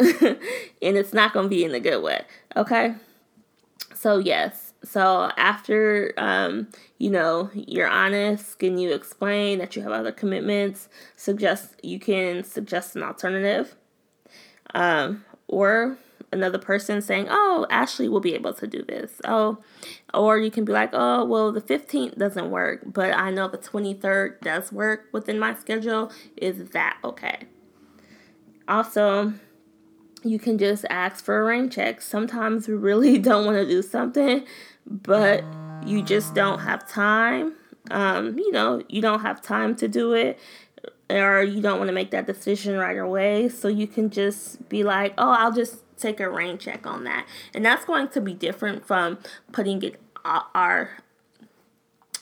and 0.81 0.97
it's 0.97 1.13
not 1.13 1.33
gonna 1.33 1.49
be 1.49 1.63
in 1.63 1.73
a 1.73 1.79
good 1.79 2.01
way. 2.01 2.25
Okay? 2.55 2.95
So 3.95 4.17
yes. 4.17 4.66
So 4.83 5.31
after 5.37 6.13
um, 6.17 6.67
you 6.97 7.09
know, 7.09 7.49
you're 7.53 7.89
honest, 7.89 8.59
can 8.59 8.77
you 8.77 8.93
explain 8.93 9.59
that 9.59 9.75
you 9.75 9.81
have 9.83 9.91
other 9.91 10.11
commitments? 10.11 10.89
Suggest 11.15 11.75
you 11.83 11.99
can 11.99 12.43
suggest 12.43 12.95
an 12.95 13.03
alternative. 13.03 13.75
Um, 14.73 15.23
or 15.47 15.97
another 16.31 16.57
person 16.57 17.01
saying, 17.01 17.27
"Oh, 17.29 17.65
Ashley 17.69 18.09
will 18.09 18.19
be 18.19 18.33
able 18.33 18.53
to 18.53 18.67
do 18.67 18.83
this." 18.83 19.21
Oh, 19.23 19.59
or 20.13 20.37
you 20.37 20.51
can 20.51 20.65
be 20.65 20.73
like, 20.73 20.89
"Oh, 20.93 21.25
well, 21.25 21.51
the 21.51 21.61
15th 21.61 22.17
doesn't 22.17 22.51
work, 22.51 22.81
but 22.85 23.13
I 23.13 23.31
know 23.31 23.47
the 23.47 23.57
23rd 23.57 24.41
does 24.41 24.71
work 24.71 25.05
within 25.11 25.39
my 25.39 25.55
schedule. 25.55 26.11
Is 26.35 26.69
that 26.71 26.97
okay?" 27.03 27.47
Also, 28.67 29.33
you 30.23 30.39
can 30.39 30.57
just 30.57 30.85
ask 30.89 31.23
for 31.23 31.39
a 31.39 31.43
rain 31.43 31.69
check. 31.69 32.01
Sometimes 32.01 32.67
we 32.67 32.73
really 32.75 33.17
don't 33.19 33.45
want 33.45 33.57
to 33.57 33.65
do 33.65 33.81
something, 33.81 34.45
but 34.85 35.43
you 35.85 36.01
just 36.01 36.33
don't 36.33 36.59
have 36.59 36.87
time. 36.87 37.53
Um, 37.89 38.37
you 38.37 38.51
know, 38.51 38.83
you 38.89 39.01
don't 39.01 39.21
have 39.21 39.41
time 39.41 39.75
to 39.77 39.87
do 39.87 40.13
it 40.13 40.37
or 41.09 41.41
you 41.41 41.61
don't 41.61 41.77
want 41.77 41.87
to 41.87 41.93
make 41.93 42.11
that 42.11 42.27
decision 42.27 42.77
right 42.77 42.97
away. 42.97 43.49
So 43.49 43.67
you 43.67 43.87
can 43.87 44.09
just 44.09 44.67
be 44.69 44.83
like, 44.83 45.13
oh, 45.17 45.31
I'll 45.31 45.53
just 45.53 45.83
take 45.97 46.19
a 46.19 46.29
rain 46.29 46.57
check 46.57 46.85
on 46.85 47.03
that. 47.05 47.25
And 47.53 47.65
that's 47.65 47.85
going 47.85 48.09
to 48.09 48.21
be 48.21 48.33
different 48.33 48.85
from 48.85 49.17
putting 49.51 49.81
it 49.83 49.99
uh, 50.25 50.41
our 50.53 50.97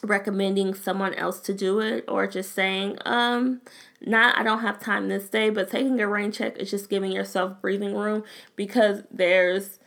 recommending 0.06 0.74
someone 0.74 1.14
else 1.16 1.40
to 1.42 1.54
do 1.54 1.80
it 1.80 2.06
or 2.08 2.28
just 2.28 2.54
saying 2.54 2.98
um 3.06 3.62
not 4.02 4.38
I 4.38 4.44
don't 4.44 4.62
have 4.62 4.80
time 4.80 5.08
this 5.08 5.30
day 5.30 5.50
but 5.50 5.70
taking 5.70 6.00
a 6.00 6.08
rain 6.08 6.32
check 6.32 6.58
is 6.58 6.72
just 6.72 6.90
giving 6.90 7.12
yourself 7.12 7.62
breathing 7.62 7.96
room 7.96 8.24
because 8.56 9.04
there's 9.12 9.80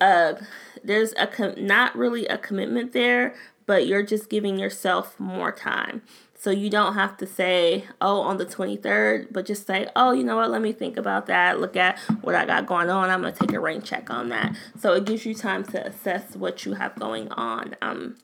a 0.00 0.36
there's 0.82 1.12
a 1.18 1.26
com- 1.26 1.54
not 1.58 1.96
really 1.96 2.26
a 2.26 2.38
commitment 2.38 2.92
there 2.92 3.34
but 3.66 3.86
you're 3.86 4.02
just 4.02 4.30
giving 4.30 4.58
yourself 4.58 5.18
more 5.20 5.52
time 5.52 6.02
so 6.40 6.50
you 6.50 6.70
don't 6.70 6.94
have 6.94 7.18
to 7.18 7.26
say, 7.26 7.84
oh, 8.00 8.22
on 8.22 8.38
the 8.38 8.46
23rd, 8.46 9.30
but 9.30 9.44
just 9.44 9.66
say, 9.66 9.86
oh, 9.94 10.12
you 10.12 10.24
know 10.24 10.36
what, 10.36 10.50
let 10.50 10.62
me 10.62 10.72
think 10.72 10.96
about 10.96 11.26
that. 11.26 11.60
Look 11.60 11.76
at 11.76 11.98
what 12.22 12.34
I 12.34 12.46
got 12.46 12.64
going 12.64 12.88
on. 12.88 13.10
I'm 13.10 13.20
going 13.20 13.34
to 13.34 13.38
take 13.38 13.52
a 13.52 13.60
rain 13.60 13.82
check 13.82 14.08
on 14.08 14.30
that. 14.30 14.56
So 14.78 14.94
it 14.94 15.04
gives 15.04 15.26
you 15.26 15.34
time 15.34 15.64
to 15.64 15.86
assess 15.86 16.34
what 16.34 16.64
you 16.64 16.72
have 16.72 16.98
going 16.98 17.30
on 17.32 17.76
um, 17.82 18.16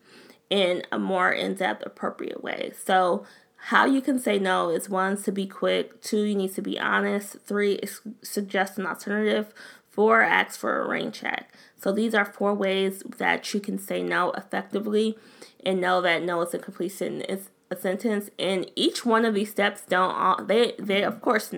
in 0.48 0.82
a 0.90 0.98
more 0.98 1.30
in 1.30 1.56
depth, 1.56 1.84
appropriate 1.84 2.42
way. 2.42 2.72
So 2.82 3.26
how 3.56 3.84
you 3.84 4.00
can 4.00 4.18
say 4.18 4.38
no 4.38 4.70
is 4.70 4.88
one, 4.88 5.22
to 5.24 5.30
be 5.30 5.46
quick, 5.46 6.00
two, 6.00 6.22
you 6.22 6.36
need 6.36 6.54
to 6.54 6.62
be 6.62 6.80
honest, 6.80 7.36
three, 7.40 7.80
suggest 8.22 8.78
an 8.78 8.86
alternative, 8.86 9.52
four, 9.90 10.22
ask 10.22 10.58
for 10.58 10.80
a 10.80 10.88
rain 10.88 11.12
check. 11.12 11.52
So 11.78 11.92
these 11.92 12.14
are 12.14 12.24
four 12.24 12.54
ways 12.54 13.02
that 13.18 13.52
you 13.52 13.60
can 13.60 13.78
say 13.78 14.02
no 14.02 14.30
effectively 14.30 15.18
and 15.66 15.82
know 15.82 16.00
that 16.00 16.22
no 16.22 16.40
is 16.40 16.54
a 16.54 16.58
complete 16.58 16.92
sentence 16.92 17.50
a 17.70 17.76
sentence 17.76 18.30
and 18.38 18.70
each 18.76 19.04
one 19.04 19.24
of 19.24 19.34
these 19.34 19.50
steps 19.50 19.82
don't 19.88 20.14
all 20.14 20.44
they 20.44 20.74
they 20.78 21.02
of 21.02 21.20
course 21.20 21.52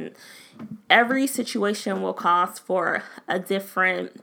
every 0.88 1.26
situation 1.26 2.02
will 2.02 2.14
cause 2.14 2.58
for 2.58 3.02
a 3.28 3.38
different 3.38 4.22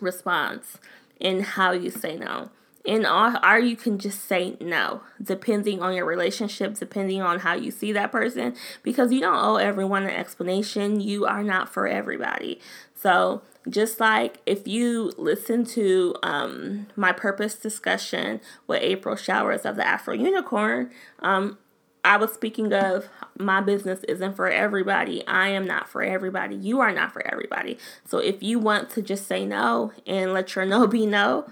response 0.00 0.78
in 1.20 1.40
how 1.40 1.72
you 1.72 1.90
say 1.90 2.16
no 2.16 2.50
in 2.88 3.04
all 3.04 3.36
or 3.44 3.58
you 3.58 3.76
can 3.76 3.98
just 3.98 4.24
say 4.24 4.56
no 4.62 5.02
depending 5.22 5.82
on 5.82 5.94
your 5.94 6.06
relationship 6.06 6.74
depending 6.74 7.20
on 7.20 7.40
how 7.40 7.54
you 7.54 7.70
see 7.70 7.92
that 7.92 8.10
person 8.10 8.56
because 8.82 9.12
you 9.12 9.20
don't 9.20 9.36
owe 9.36 9.56
everyone 9.56 10.04
an 10.04 10.10
explanation 10.10 10.98
you 10.98 11.26
are 11.26 11.42
not 11.42 11.68
for 11.68 11.86
everybody 11.86 12.58
so 12.94 13.42
just 13.68 14.00
like 14.00 14.38
if 14.46 14.66
you 14.66 15.12
listen 15.18 15.66
to 15.66 16.14
um, 16.22 16.86
my 16.96 17.12
purpose 17.12 17.56
discussion 17.56 18.40
with 18.66 18.80
April 18.82 19.14
Showers 19.16 19.66
of 19.66 19.76
the 19.76 19.86
Afro 19.86 20.14
Unicorn, 20.14 20.90
um, 21.18 21.58
I 22.04 22.16
was 22.16 22.32
speaking 22.32 22.72
of 22.72 23.08
my 23.38 23.60
business 23.60 24.02
isn't 24.04 24.34
for 24.36 24.48
everybody. 24.48 25.26
I 25.26 25.48
am 25.48 25.66
not 25.66 25.88
for 25.88 26.02
everybody. 26.02 26.54
You 26.54 26.80
are 26.80 26.92
not 26.92 27.12
for 27.12 27.26
everybody. 27.26 27.76
So 28.06 28.18
if 28.18 28.42
you 28.42 28.58
want 28.58 28.88
to 28.90 29.02
just 29.02 29.26
say 29.26 29.44
no 29.44 29.92
and 30.06 30.32
let 30.32 30.54
your 30.54 30.64
no 30.64 30.86
be 30.86 31.04
no, 31.04 31.50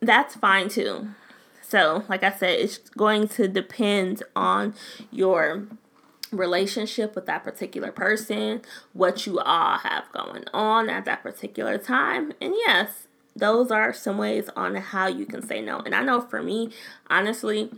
that's 0.00 0.36
fine 0.36 0.68
too. 0.68 1.08
So, 1.62 2.04
like 2.08 2.22
I 2.22 2.32
said, 2.32 2.60
it's 2.60 2.78
going 2.78 3.28
to 3.28 3.46
depend 3.46 4.22
on 4.34 4.74
your 5.10 5.66
relationship 6.32 7.14
with 7.14 7.26
that 7.26 7.44
particular 7.44 7.92
person, 7.92 8.62
what 8.92 9.26
you 9.26 9.38
all 9.38 9.78
have 9.78 10.10
going 10.12 10.44
on 10.54 10.88
at 10.88 11.04
that 11.04 11.22
particular 11.22 11.78
time. 11.78 12.32
And 12.40 12.54
yes, 12.66 13.06
those 13.36 13.70
are 13.70 13.92
some 13.92 14.18
ways 14.18 14.48
on 14.56 14.76
how 14.76 15.06
you 15.06 15.26
can 15.26 15.46
say 15.46 15.60
no. 15.60 15.80
And 15.80 15.94
I 15.94 16.02
know 16.02 16.20
for 16.20 16.42
me, 16.42 16.70
honestly, 17.08 17.70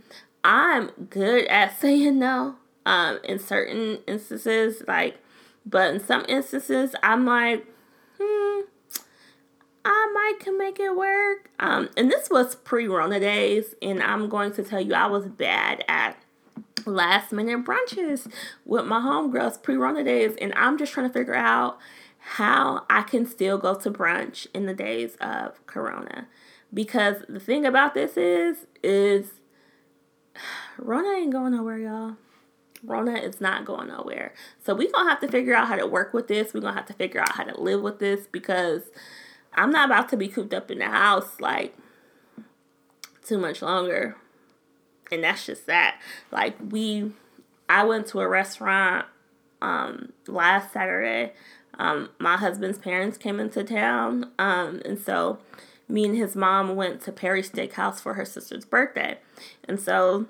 I'm 0.43 0.89
good 1.09 1.45
at 1.47 1.77
saying 1.79 2.19
no 2.19 2.55
um 2.85 3.19
in 3.23 3.37
certain 3.37 3.99
instances 4.07 4.81
like 4.87 5.17
but 5.65 5.93
in 5.93 5.99
some 5.99 6.25
instances 6.27 6.95
I'm 7.03 7.25
like 7.25 7.65
hmm 8.19 8.61
I 9.83 10.11
might 10.13 10.39
can 10.39 10.57
make 10.57 10.79
it 10.79 10.95
work. 10.95 11.49
Um, 11.59 11.89
and 11.97 12.11
this 12.11 12.29
was 12.29 12.55
pre-Rona 12.55 13.19
days, 13.19 13.75
and 13.81 14.01
I'm 14.01 14.29
going 14.29 14.51
to 14.53 14.63
tell 14.63 14.81
you 14.81 14.93
I 14.93 15.07
was 15.07 15.25
bad 15.25 15.83
at 15.87 16.17
last 16.85 17.31
minute 17.31 17.63
brunches 17.63 18.31
with 18.65 18.85
my 18.85 18.99
homegirls 18.99 19.61
pre 19.61 19.75
Rona 19.75 20.03
days. 20.03 20.35
And 20.41 20.53
I'm 20.55 20.77
just 20.77 20.93
trying 20.93 21.07
to 21.07 21.13
figure 21.13 21.35
out 21.35 21.77
how 22.17 22.85
I 22.89 23.01
can 23.01 23.25
still 23.25 23.57
go 23.57 23.75
to 23.75 23.91
brunch 23.91 24.47
in 24.53 24.65
the 24.65 24.73
days 24.73 25.15
of 25.19 25.65
Corona. 25.65 26.27
Because 26.73 27.23
the 27.27 27.39
thing 27.39 27.65
about 27.65 27.93
this 27.93 28.15
is, 28.15 28.67
is 28.83 29.33
Rona 30.77 31.09
ain't 31.09 31.31
going 31.31 31.53
nowhere, 31.53 31.77
y'all. 31.77 32.15
Rona 32.83 33.13
is 33.13 33.41
not 33.41 33.65
going 33.65 33.89
nowhere. 33.89 34.33
So 34.63 34.73
we're 34.73 34.91
gonna 34.91 35.09
have 35.09 35.19
to 35.21 35.27
figure 35.27 35.53
out 35.53 35.67
how 35.67 35.75
to 35.75 35.85
work 35.85 36.13
with 36.13 36.27
this. 36.27 36.53
We're 36.53 36.61
gonna 36.61 36.75
have 36.75 36.87
to 36.87 36.93
figure 36.93 37.21
out 37.21 37.33
how 37.33 37.43
to 37.43 37.59
live 37.59 37.81
with 37.81 37.99
this 37.99 38.27
because 38.31 38.83
I'm 39.53 39.71
not 39.71 39.89
about 39.89 40.09
to 40.09 40.17
be 40.17 40.27
cooped 40.27 40.53
up 40.53 40.71
in 40.71 40.79
the 40.79 40.85
house 40.85 41.39
like 41.39 41.75
too 43.25 43.37
much 43.37 43.61
longer 43.61 44.15
and 45.11 45.23
that's 45.23 45.45
just 45.45 45.67
that. 45.67 45.99
Like 46.31 46.55
we, 46.69 47.11
I 47.67 47.83
went 47.83 48.07
to 48.07 48.21
a 48.21 48.27
restaurant 48.27 49.05
um, 49.61 50.13
last 50.27 50.73
Saturday. 50.73 51.33
Um, 51.77 52.09
my 52.19 52.37
husband's 52.37 52.77
parents 52.77 53.17
came 53.17 53.39
into 53.39 53.63
town, 53.63 54.31
um, 54.37 54.81
and 54.85 54.99
so 54.99 55.39
me 55.87 56.05
and 56.05 56.15
his 56.15 56.35
mom 56.35 56.75
went 56.75 57.01
to 57.01 57.11
Perry's 57.11 57.49
Steakhouse 57.49 57.99
for 57.99 58.15
her 58.15 58.25
sister's 58.25 58.65
birthday, 58.65 59.17
and 59.67 59.79
so 59.79 60.27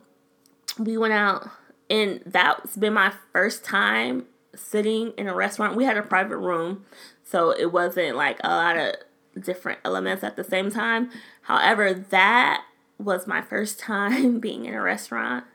we 0.78 0.98
went 0.98 1.14
out, 1.14 1.50
and 1.90 2.22
that's 2.26 2.78
been 2.78 2.94
my 2.94 3.14
first 3.34 3.66
time 3.66 4.26
sitting 4.56 5.14
in 5.18 5.28
a 5.28 5.34
restaurant. 5.34 5.76
We 5.76 5.84
had 5.84 5.98
a 5.98 6.04
private 6.04 6.38
room, 6.38 6.86
so 7.24 7.52
it 7.52 7.72
wasn't 7.72 8.16
like 8.16 8.40
a 8.44 8.50
lot 8.50 8.78
of 8.78 8.96
different 9.40 9.80
elements 9.84 10.24
at 10.24 10.36
the 10.36 10.44
same 10.44 10.72
time. 10.72 11.10
However, 11.44 11.94
that 11.94 12.64
was 12.98 13.28
my 13.28 13.42
first 13.42 13.80
time 13.80 14.40
being 14.42 14.66
in 14.66 14.74
a 14.74 14.82
restaurant 14.82 15.46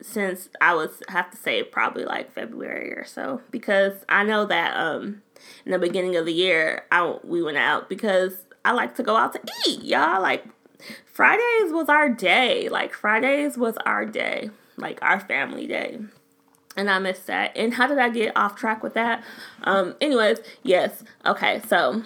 since 0.00 0.48
I 0.60 0.74
was 0.74 1.02
have 1.08 1.30
to 1.30 1.36
say 1.36 1.62
probably 1.62 2.04
like 2.04 2.32
February 2.32 2.92
or 2.92 3.04
so. 3.04 3.40
Because 3.50 4.04
I 4.08 4.24
know 4.24 4.44
that 4.46 4.76
um 4.76 5.22
in 5.64 5.72
the 5.72 5.78
beginning 5.78 6.16
of 6.16 6.26
the 6.26 6.32
year 6.32 6.84
I 6.90 7.18
we 7.22 7.42
went 7.42 7.58
out 7.58 7.88
because 7.88 8.46
I 8.64 8.72
like 8.72 8.96
to 8.96 9.02
go 9.02 9.16
out 9.16 9.32
to 9.34 9.40
eat 9.66 9.82
y'all. 9.82 10.20
Like 10.20 10.44
Fridays 11.06 11.72
was 11.72 11.88
our 11.88 12.08
day. 12.08 12.68
Like 12.68 12.92
Fridays 12.92 13.56
was 13.56 13.76
our 13.86 14.04
day. 14.04 14.50
Like 14.76 14.98
our 15.02 15.20
family 15.20 15.66
day 15.66 16.00
and 16.76 16.90
I 16.90 16.98
missed 16.98 17.26
that 17.26 17.56
and 17.56 17.74
how 17.74 17.86
did 17.86 17.98
I 17.98 18.08
get 18.08 18.36
off 18.36 18.56
track 18.56 18.82
with 18.82 18.94
that 18.94 19.22
um 19.64 19.94
anyways 20.00 20.38
yes 20.62 21.04
okay 21.26 21.60
so 21.66 22.02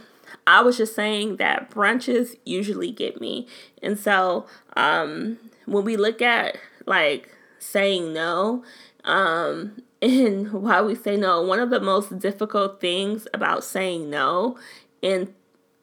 I 0.46 0.62
was 0.62 0.76
just 0.76 0.94
saying 0.94 1.37
that 1.37 1.70
brunches 1.70 2.37
usually 2.44 2.90
get 2.90 3.20
me. 3.20 3.46
And 3.82 3.99
so 3.99 4.46
um, 4.76 5.38
when 5.66 5.85
we 5.85 5.96
look 5.96 6.23
at 6.23 6.56
like 6.87 7.30
saying 7.58 8.12
no, 8.12 8.64
um, 9.04 9.82
and 10.02 10.52
why 10.52 10.82
we 10.82 10.94
say 10.94 11.16
no, 11.16 11.42
one 11.42 11.58
of 11.58 11.70
the 11.70 11.80
most 11.80 12.18
difficult 12.18 12.80
things 12.80 13.26
about 13.32 13.64
saying 13.64 14.11
no 14.11 14.58
in 15.02 15.35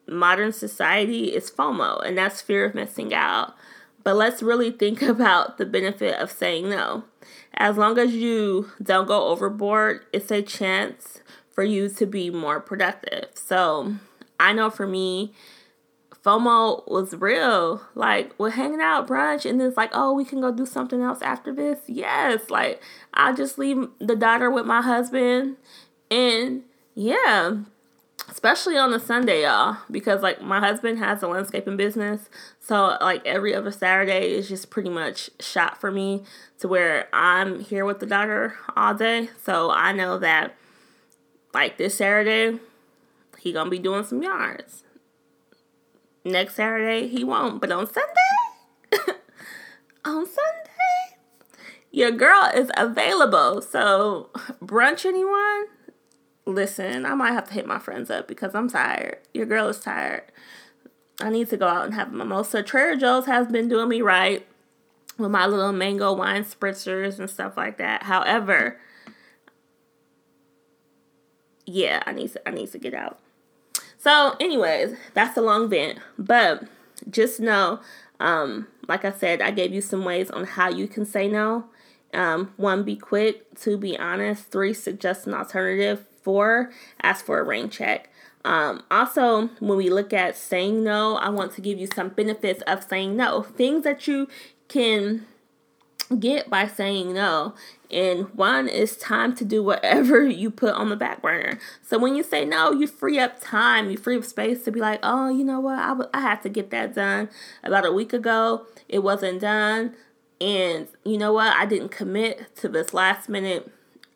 modern 0.06 0.52
society 0.52 1.34
is 1.34 1.50
FOMO, 1.50 2.04
and 2.06 2.16
that's 2.16 2.40
fear 2.40 2.66
of 2.66 2.74
missing 2.74 3.12
out. 3.12 3.54
But 4.02 4.16
let's 4.16 4.42
really 4.42 4.70
think 4.70 5.02
about 5.02 5.58
the 5.58 5.66
benefit 5.66 6.18
of 6.18 6.30
saying 6.30 6.70
no. 6.70 7.04
As 7.54 7.76
long 7.76 7.98
as 7.98 8.14
you 8.14 8.70
don't 8.82 9.06
go 9.06 9.28
overboard, 9.28 10.04
it's 10.12 10.30
a 10.30 10.42
chance 10.42 11.20
for 11.50 11.64
you 11.64 11.88
to 11.88 12.06
be 12.06 12.30
more 12.30 12.60
productive. 12.60 13.28
So 13.34 13.94
I 14.40 14.52
know 14.52 14.70
for 14.70 14.86
me, 14.86 15.32
FOMO 16.24 16.88
was 16.90 17.14
real. 17.14 17.82
Like 17.94 18.32
we're 18.38 18.50
hanging 18.50 18.80
out 18.80 19.06
brunch 19.06 19.48
and 19.48 19.60
it's 19.60 19.76
like, 19.76 19.90
oh, 19.92 20.12
we 20.12 20.24
can 20.24 20.40
go 20.40 20.50
do 20.50 20.66
something 20.66 21.02
else 21.02 21.20
after 21.22 21.52
this. 21.52 21.80
Yes, 21.86 22.50
like 22.50 22.82
I 23.12 23.32
just 23.32 23.58
leave 23.58 23.88
the 23.98 24.16
daughter 24.16 24.50
with 24.50 24.66
my 24.66 24.80
husband 24.80 25.56
and 26.10 26.62
yeah, 26.94 27.56
especially 28.34 28.76
on 28.76 28.92
a 28.92 28.98
Sunday, 28.98 29.44
y'all, 29.44 29.76
because 29.88 30.20
like 30.20 30.42
my 30.42 30.58
husband 30.58 30.98
has 30.98 31.22
a 31.22 31.28
landscaping 31.28 31.76
business, 31.76 32.28
so 32.58 32.96
like 33.00 33.24
every 33.24 33.54
other 33.54 33.70
Saturday 33.70 34.32
is 34.32 34.48
just 34.48 34.70
pretty 34.70 34.90
much 34.90 35.30
shot 35.38 35.80
for 35.80 35.92
me 35.92 36.24
to 36.58 36.66
where 36.66 37.08
I'm 37.12 37.60
here 37.60 37.84
with 37.84 38.00
the 38.00 38.06
daughter 38.06 38.56
all 38.76 38.92
day. 38.92 39.28
So 39.40 39.70
I 39.70 39.92
know 39.92 40.18
that 40.18 40.56
like 41.54 41.78
this 41.78 41.94
Saturday, 41.94 42.58
he 43.38 43.52
gonna 43.52 43.70
be 43.70 43.78
doing 43.78 44.02
some 44.02 44.20
yards. 44.20 44.82
Next 46.24 46.56
Saturday 46.56 47.06
he 47.06 47.22
won't, 47.22 47.60
but 47.60 47.70
on 47.70 47.86
Sunday, 47.86 49.14
on 50.04 50.26
Sunday, 50.26 51.18
your 51.92 52.10
girl 52.10 52.50
is 52.52 52.72
available. 52.76 53.62
So 53.62 54.30
brunch 54.60 55.06
anyone? 55.06 55.66
Listen, 56.46 57.06
I 57.06 57.14
might 57.14 57.32
have 57.32 57.48
to 57.48 57.54
hit 57.54 57.66
my 57.66 57.78
friends 57.78 58.10
up 58.10 58.28
because 58.28 58.54
I'm 58.54 58.68
tired. 58.68 59.18
Your 59.32 59.46
girl 59.46 59.68
is 59.68 59.80
tired. 59.80 60.22
I 61.20 61.30
need 61.30 61.48
to 61.50 61.56
go 61.56 61.66
out 61.66 61.84
and 61.84 61.94
have 61.94 62.12
a 62.12 62.16
mimosa. 62.16 62.62
Trader 62.62 62.96
Joe's 62.96 63.26
has 63.26 63.46
been 63.46 63.68
doing 63.68 63.88
me 63.88 64.02
right 64.02 64.46
with 65.16 65.30
my 65.30 65.46
little 65.46 65.72
mango 65.72 66.12
wine 66.12 66.44
spritzers 66.44 67.18
and 67.18 67.30
stuff 67.30 67.56
like 67.56 67.78
that. 67.78 68.04
However, 68.04 68.78
yeah, 71.66 72.02
I 72.06 72.12
need 72.12 72.32
to 72.32 72.48
I 72.48 72.52
need 72.52 72.72
to 72.72 72.78
get 72.78 72.94
out. 72.94 73.18
So, 73.96 74.36
anyways, 74.38 74.96
that's 75.14 75.36
a 75.36 75.40
long 75.40 75.70
vent, 75.70 75.98
but 76.18 76.64
just 77.08 77.40
know, 77.40 77.80
um, 78.20 78.66
like 78.86 79.04
I 79.04 79.12
said, 79.12 79.40
I 79.40 79.50
gave 79.50 79.72
you 79.72 79.80
some 79.80 80.04
ways 80.04 80.30
on 80.30 80.44
how 80.44 80.68
you 80.68 80.86
can 80.86 81.06
say 81.06 81.26
no. 81.26 81.66
Um, 82.12 82.52
one, 82.56 82.84
be 82.84 82.96
quick. 82.96 83.58
Two, 83.58 83.78
be 83.78 83.98
honest. 83.98 84.50
Three, 84.50 84.74
suggest 84.74 85.26
an 85.26 85.34
alternative 85.34 86.04
for, 86.24 86.72
ask 87.02 87.24
for 87.24 87.38
a 87.38 87.44
rain 87.44 87.70
check. 87.70 88.10
Um, 88.44 88.82
also, 88.90 89.48
when 89.60 89.78
we 89.78 89.88
look 89.88 90.12
at 90.12 90.36
saying 90.36 90.82
no, 90.82 91.16
I 91.16 91.30
want 91.30 91.52
to 91.54 91.60
give 91.60 91.78
you 91.78 91.86
some 91.94 92.10
benefits 92.10 92.62
of 92.66 92.84
saying 92.84 93.16
no. 93.16 93.42
Things 93.42 93.84
that 93.84 94.06
you 94.06 94.28
can 94.68 95.26
get 96.18 96.50
by 96.50 96.66
saying 96.66 97.14
no. 97.14 97.54
And 97.90 98.28
one 98.34 98.68
is 98.68 98.96
time 98.96 99.34
to 99.36 99.44
do 99.44 99.62
whatever 99.62 100.22
you 100.26 100.50
put 100.50 100.74
on 100.74 100.90
the 100.90 100.96
back 100.96 101.22
burner. 101.22 101.58
So 101.82 101.98
when 101.98 102.16
you 102.16 102.22
say 102.22 102.44
no, 102.44 102.72
you 102.72 102.86
free 102.86 103.18
up 103.18 103.40
time, 103.40 103.90
you 103.90 103.96
free 103.96 104.18
up 104.18 104.24
space 104.24 104.64
to 104.64 104.72
be 104.72 104.80
like, 104.80 105.00
oh, 105.02 105.28
you 105.28 105.44
know 105.44 105.60
what? 105.60 105.78
I, 105.78 105.88
w- 105.88 106.10
I 106.12 106.20
had 106.20 106.42
to 106.42 106.48
get 106.48 106.70
that 106.70 106.94
done 106.94 107.30
about 107.62 107.86
a 107.86 107.92
week 107.92 108.12
ago. 108.12 108.66
It 108.88 109.02
wasn't 109.02 109.40
done. 109.40 109.94
And 110.40 110.88
you 111.04 111.16
know 111.16 111.32
what? 111.32 111.56
I 111.56 111.64
didn't 111.64 111.90
commit 111.90 112.54
to 112.56 112.68
this 112.68 112.92
last 112.92 113.28
minute 113.28 113.70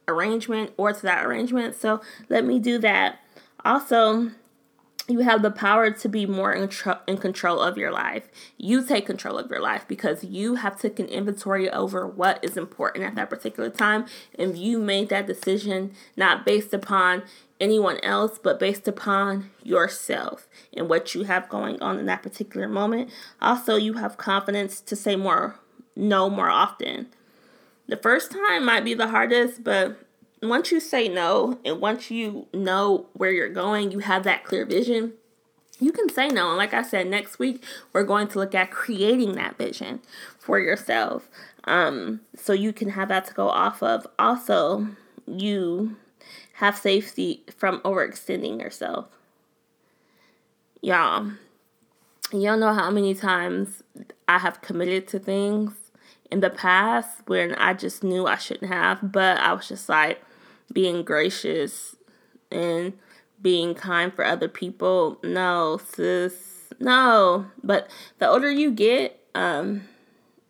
arrangement 0.09 0.73
or 0.77 0.93
to 0.93 1.03
that 1.03 1.25
arrangement. 1.25 1.77
So 1.77 2.01
let 2.29 2.45
me 2.45 2.59
do 2.59 2.79
that. 2.79 3.21
Also, 3.65 4.31
you 5.09 5.21
have 5.21 5.41
the 5.41 5.51
power 5.51 5.91
to 5.91 6.09
be 6.09 6.27
more 6.27 6.53
in, 6.53 6.69
tr- 6.69 6.91
in 7.07 7.17
control 7.17 7.61
of 7.61 7.79
your 7.79 7.91
life. 7.91 8.29
You 8.59 8.85
take 8.85 9.07
control 9.07 9.39
of 9.39 9.51
your 9.51 9.61
life 9.61 9.87
because 9.89 10.23
you 10.23 10.57
have 10.57 10.79
taken 10.79 11.07
inventory 11.07 11.71
over 11.71 12.07
what 12.07 12.39
is 12.45 12.57
important 12.57 13.05
at 13.05 13.15
that 13.15 13.31
particular 13.31 13.71
time. 13.71 14.05
And 14.39 14.57
you 14.57 14.79
made 14.79 15.09
that 15.09 15.27
decision 15.27 15.93
not 16.17 16.45
based 16.45 16.75
upon 16.75 17.23
anyone 17.59 17.99
else, 18.03 18.39
but 18.39 18.61
based 18.61 18.87
upon 18.87 19.51
yourself 19.63 20.47
and 20.77 20.89
what 20.89 21.15
you 21.15 21.25
have 21.25 21.49
going 21.49 21.81
on 21.81 21.99
in 21.99 22.07
that 22.07 22.23
particular 22.23 22.69
moment. 22.69 23.11
Also, 23.41 23.77
you 23.77 23.95
have 23.95 24.19
confidence 24.19 24.81
to 24.83 24.95
say 24.95 25.17
more 25.17 25.59
no 25.97 26.31
more 26.31 26.49
often. 26.49 27.09
The 27.89 27.97
first 27.97 28.31
time 28.31 28.67
might 28.67 28.85
be 28.85 28.93
the 28.93 29.09
hardest, 29.09 29.65
but 29.65 29.99
once 30.43 30.71
you 30.71 30.79
say 30.79 31.09
no 31.09 31.59
and 31.65 31.81
once 31.81 32.11
you 32.11 32.47
know 32.53 33.07
where 33.15 33.31
you're 33.31 33.49
going, 33.49 33.91
you 33.91 34.01
have 34.01 34.25
that 34.25 34.45
clear 34.45 34.67
vision, 34.67 35.15
you 35.81 35.91
can 35.91 36.11
say 36.11 36.29
no. 36.29 36.49
And 36.49 36.59
like 36.59 36.75
I 36.75 36.83
said, 36.83 37.07
next 37.07 37.39
week 37.39 37.65
we're 37.93 38.05
going 38.05 38.29
to 38.29 38.39
look 38.39 38.55
at 38.55 38.71
creating 38.71 39.33
that 39.33 39.57
vision 39.57 40.01
for 40.39 40.59
yourself. 40.59 41.29
Um, 41.65 42.21
so 42.37 42.53
you 42.53 42.73
can 42.75 42.91
have 42.91 43.09
that 43.09 43.25
to 43.27 43.35
go 43.35 43.49
off 43.49 43.83
of. 43.83 44.07
Also, 44.19 44.89
you 45.27 45.97
have 46.55 46.77
safety 46.77 47.43
from 47.57 47.81
overextending 47.81 48.61
yourself. 48.61 49.07
Y'all, 50.83 51.33
y'all 52.33 52.59
know 52.59 52.75
how 52.75 52.91
many 52.91 53.15
times 53.15 53.83
I 54.29 54.39
have 54.39 54.61
committed 54.61 55.09
to 55.09 55.19
things 55.19 55.88
in 56.31 56.41
the 56.41 56.51
past 56.51 57.23
when 57.27 57.55
I 57.55 57.75
just 57.75 58.05
knew 58.05 58.27
I 58.27 58.37
shouldn't 58.37 58.71
have, 58.71 59.13
but 59.13 59.39
I 59.39 59.53
was 59.53 59.69
just 59.69 59.89
like 59.89 60.23
being 60.73 61.03
gracious 61.03 61.97
and 62.51 62.93
being 63.41 63.75
kind 63.75 64.13
for 64.13 64.25
other 64.25 64.49
people. 64.49 65.19
No, 65.23 65.79
sis, 65.93 66.73
no. 66.79 67.47
But 67.63 67.91
the 68.19 68.29
older 68.29 68.51
you 68.51 68.71
get, 68.71 69.21
um, 69.35 69.83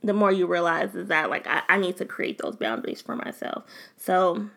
the 0.03 0.13
more 0.13 0.33
you 0.33 0.47
realize 0.47 0.95
is 0.95 1.09
that 1.09 1.31
like 1.31 1.47
I, 1.47 1.63
I 1.69 1.79
need 1.79 1.97
to 1.99 2.05
create 2.05 2.39
those 2.39 2.57
boundaries 2.57 3.03
for 3.03 3.17
myself. 3.17 3.65
So 3.97 4.49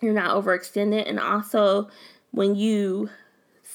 you're 0.00 0.14
not 0.14 0.30
overextended 0.36 1.08
and 1.08 1.18
also 1.18 1.88
when 2.30 2.54
you 2.54 3.10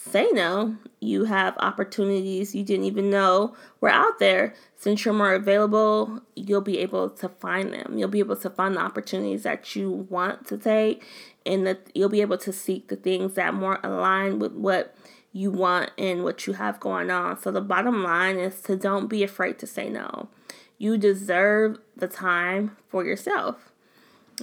say 0.04 0.30
no, 0.32 0.76
you 1.00 1.26
have 1.26 1.56
opportunities 1.58 2.54
you 2.54 2.64
didn't 2.64 2.86
even 2.86 3.10
know 3.10 3.56
were 3.80 3.90
out 3.90 4.20
there. 4.20 4.54
Since 4.76 5.06
you're 5.06 5.14
more 5.14 5.34
available, 5.34 6.22
you'll 6.36 6.62
be 6.62 6.80
able 6.80 7.10
to 7.12 7.30
find 7.30 7.74
them. 7.74 7.98
You'll 7.98 8.10
be 8.10 8.20
able 8.20 8.36
to 8.38 8.50
find 8.50 8.76
the 8.76 8.82
opportunities 8.82 9.44
that 9.44 9.76
you 9.76 9.90
want 10.10 10.46
to 10.48 10.58
take, 10.58 11.06
and 11.46 11.66
that 11.66 11.90
you'll 11.96 12.10
be 12.10 12.22
able 12.22 12.38
to 12.40 12.52
seek 12.52 12.90
the 12.90 12.96
things 12.96 13.36
that 13.36 13.54
more 13.54 13.80
align 13.84 14.40
with 14.40 14.54
what 14.54 14.96
you 15.32 15.50
want 15.52 15.92
and 15.98 16.24
what 16.24 16.46
you 16.46 16.54
have 16.54 16.80
going 16.80 17.10
on. 17.10 17.42
So 17.42 17.52
the 17.52 17.62
bottom 17.62 18.04
line 18.04 18.38
is 18.38 18.62
to 18.64 18.76
don't 18.76 19.08
be 19.08 19.24
afraid 19.24 19.58
to 19.60 19.68
say 19.68 19.90
no. 19.90 20.30
You 20.78 20.98
deserve 20.98 21.80
the 21.96 22.08
time 22.08 22.78
for 22.90 23.06
yourself. 23.06 23.72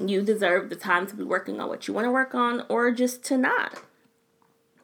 You 0.01 0.23
deserve 0.23 0.71
the 0.71 0.77
time 0.77 1.07
to 1.09 1.17
be 1.17 1.25
working 1.25 1.61
on 1.61 1.69
what 1.69 1.87
you 1.87 1.95
want 1.95 2.07
to 2.07 2.11
work 2.11 2.35
on 2.35 2.65
or 2.69 2.91
just 2.93 3.23
to 3.25 3.37
not. 3.37 3.83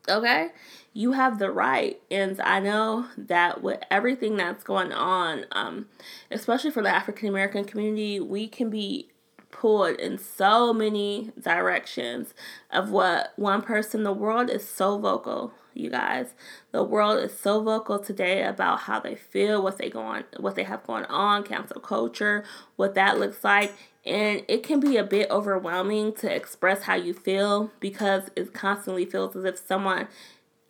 Okay? 0.08 0.48
You 0.92 1.12
have 1.12 1.38
the 1.38 1.50
right. 1.50 2.00
And 2.10 2.40
I 2.40 2.60
know 2.60 3.06
that 3.18 3.62
with 3.62 3.80
everything 3.90 4.36
that's 4.36 4.64
going 4.64 4.92
on, 4.92 5.44
um, 5.52 5.86
especially 6.30 6.70
for 6.70 6.82
the 6.82 6.88
African 6.88 7.28
American 7.28 7.64
community, 7.64 8.18
we 8.20 8.48
can 8.48 8.70
be 8.70 9.10
pulled 9.50 9.98
in 9.98 10.18
so 10.18 10.72
many 10.72 11.32
directions 11.40 12.34
of 12.70 12.90
what 12.90 13.32
one 13.36 13.62
person 13.62 14.00
in 14.00 14.04
the 14.04 14.12
world 14.12 14.50
is 14.50 14.68
so 14.68 14.98
vocal 14.98 15.52
you 15.76 15.90
guys 15.90 16.34
the 16.72 16.82
world 16.82 17.22
is 17.22 17.38
so 17.38 17.62
vocal 17.62 17.98
today 17.98 18.42
about 18.42 18.80
how 18.80 18.98
they 19.00 19.14
feel 19.14 19.62
what 19.62 19.78
they 19.78 19.88
go 19.90 20.00
on 20.00 20.24
what 20.38 20.54
they 20.54 20.64
have 20.64 20.86
going 20.86 21.04
on 21.06 21.42
cancel 21.42 21.80
culture 21.80 22.44
what 22.76 22.94
that 22.94 23.18
looks 23.18 23.44
like 23.44 23.72
and 24.04 24.44
it 24.46 24.62
can 24.62 24.78
be 24.78 24.96
a 24.96 25.04
bit 25.04 25.28
overwhelming 25.30 26.12
to 26.12 26.32
express 26.32 26.84
how 26.84 26.94
you 26.94 27.12
feel 27.12 27.72
because 27.80 28.30
it 28.36 28.54
constantly 28.54 29.04
feels 29.04 29.34
as 29.34 29.44
if 29.44 29.58
someone 29.58 30.06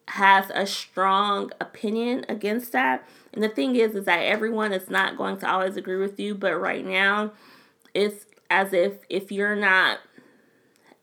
has 0.09 0.51
a 0.55 0.67
strong 0.67 1.51
opinion 1.61 2.25
against 2.29 2.73
that. 2.73 3.07
And 3.33 3.43
the 3.43 3.49
thing 3.49 3.77
is, 3.77 3.95
is 3.95 4.05
that 4.07 4.21
everyone 4.21 4.73
is 4.73 4.89
not 4.89 5.17
going 5.17 5.37
to 5.39 5.51
always 5.51 5.77
agree 5.77 5.97
with 5.97 6.19
you, 6.19 6.35
but 6.35 6.57
right 6.57 6.85
now, 6.85 7.33
it's 7.93 8.27
as 8.49 8.73
if 8.73 8.93
if 9.09 9.33
you're 9.33 9.57
not 9.57 9.99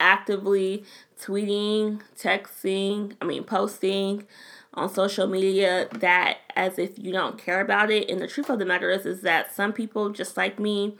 actively 0.04 0.84
tweeting, 1.20 2.02
texting, 2.20 3.16
I 3.22 3.26
mean, 3.26 3.46
posting 3.46 4.28
on 4.74 4.94
social 4.94 5.28
media 5.28 5.88
that 5.94 6.39
as 6.56 6.78
if 6.78 7.00
you 7.00 7.13
don't 7.13 7.38
care 7.38 7.62
about 7.62 7.89
it. 7.89 8.10
And 8.10 8.20
the 8.20 8.28
truth 8.28 8.50
of 8.50 8.60
the 8.60 8.66
matter 8.66 8.92
is, 8.92 9.06
is 9.06 9.22
that 9.22 9.56
some 9.56 9.72
people, 9.72 10.10
just 10.10 10.36
like 10.36 10.60
me, 10.60 10.98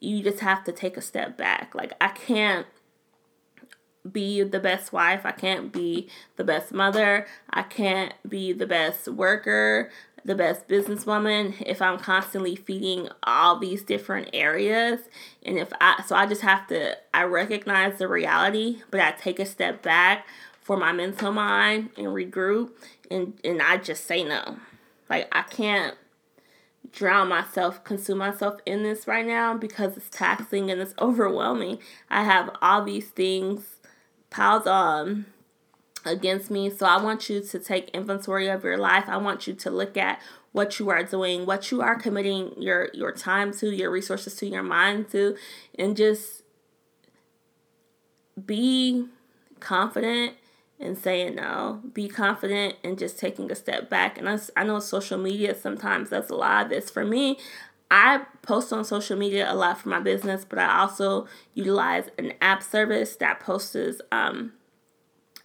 you 0.00 0.22
just 0.22 0.40
have 0.40 0.62
to 0.64 0.72
take 0.72 0.96
a 0.96 1.00
step 1.00 1.38
back. 1.38 1.74
Like, 1.74 1.94
I 2.00 2.08
can't 2.08 2.66
be 4.10 4.42
the 4.42 4.60
best 4.60 4.92
wife. 4.92 5.24
I 5.24 5.32
can't 5.32 5.72
be 5.72 6.08
the 6.36 6.44
best 6.44 6.72
mother. 6.72 7.26
I 7.48 7.62
can't 7.62 8.12
be 8.28 8.52
the 8.52 8.66
best 8.66 9.08
worker, 9.08 9.90
the 10.24 10.34
best 10.34 10.66
businesswoman 10.68 11.54
if 11.66 11.82
I'm 11.82 11.98
constantly 11.98 12.56
feeding 12.56 13.08
all 13.22 13.58
these 13.58 13.82
different 13.82 14.30
areas. 14.32 15.00
And 15.44 15.58
if 15.58 15.72
I, 15.80 16.02
so 16.06 16.16
I 16.16 16.26
just 16.26 16.42
have 16.42 16.66
to, 16.68 16.96
I 17.12 17.24
recognize 17.24 17.98
the 17.98 18.08
reality, 18.08 18.82
but 18.90 19.00
I 19.00 19.12
take 19.12 19.38
a 19.38 19.46
step 19.46 19.82
back 19.82 20.26
for 20.62 20.76
my 20.76 20.92
mental 20.92 21.30
mind 21.30 21.90
and 21.96 22.06
regroup 22.06 22.70
and, 23.10 23.38
and 23.44 23.60
I 23.60 23.76
just 23.76 24.06
say 24.06 24.24
no. 24.24 24.56
Like, 25.10 25.28
I 25.30 25.42
can't 25.42 25.94
drown 26.90 27.28
myself, 27.28 27.84
consume 27.84 28.18
myself 28.18 28.60
in 28.64 28.82
this 28.82 29.06
right 29.06 29.26
now 29.26 29.54
because 29.54 29.96
it's 29.96 30.08
taxing 30.08 30.70
and 30.70 30.80
it's 30.80 30.94
overwhelming. 31.00 31.78
I 32.08 32.24
have 32.24 32.50
all 32.62 32.82
these 32.82 33.10
things 33.10 33.76
piled 34.30 34.66
on 34.66 35.26
against 36.04 36.50
me. 36.50 36.70
So 36.70 36.86
I 36.86 37.02
want 37.02 37.28
you 37.28 37.40
to 37.40 37.58
take 37.58 37.90
inventory 37.90 38.48
of 38.48 38.64
your 38.64 38.76
life. 38.76 39.04
I 39.08 39.16
want 39.16 39.46
you 39.46 39.54
to 39.54 39.70
look 39.70 39.96
at 39.96 40.20
what 40.52 40.78
you 40.78 40.88
are 40.90 41.02
doing, 41.02 41.46
what 41.46 41.70
you 41.70 41.82
are 41.82 41.96
committing 41.96 42.54
your 42.60 42.88
your 42.94 43.12
time 43.12 43.52
to, 43.54 43.70
your 43.70 43.90
resources 43.90 44.34
to, 44.36 44.46
your 44.46 44.62
mind 44.62 45.10
to, 45.10 45.36
and 45.78 45.96
just 45.96 46.42
be 48.46 49.06
confident 49.60 50.34
in 50.78 50.94
saying 50.96 51.34
no. 51.36 51.80
Be 51.92 52.08
confident 52.08 52.76
in 52.82 52.96
just 52.96 53.18
taking 53.18 53.50
a 53.50 53.54
step 53.54 53.88
back. 53.88 54.18
And 54.18 54.28
I, 54.28 54.38
I 54.56 54.64
know 54.64 54.78
social 54.80 55.18
media 55.18 55.54
sometimes 55.54 56.10
that's 56.10 56.30
a 56.30 56.34
lot 56.34 56.64
of 56.64 56.70
this. 56.70 56.90
For 56.90 57.04
me, 57.04 57.38
I 57.90 58.22
post 58.42 58.72
on 58.72 58.84
social 58.84 59.16
media 59.16 59.50
a 59.50 59.54
lot 59.54 59.78
for 59.78 59.88
my 59.88 60.00
business, 60.00 60.44
but 60.44 60.58
I 60.58 60.80
also 60.80 61.26
utilize 61.54 62.10
an 62.18 62.32
app 62.40 62.62
service 62.62 63.16
that 63.16 63.40
posts 63.40 64.00
um, 64.10 64.52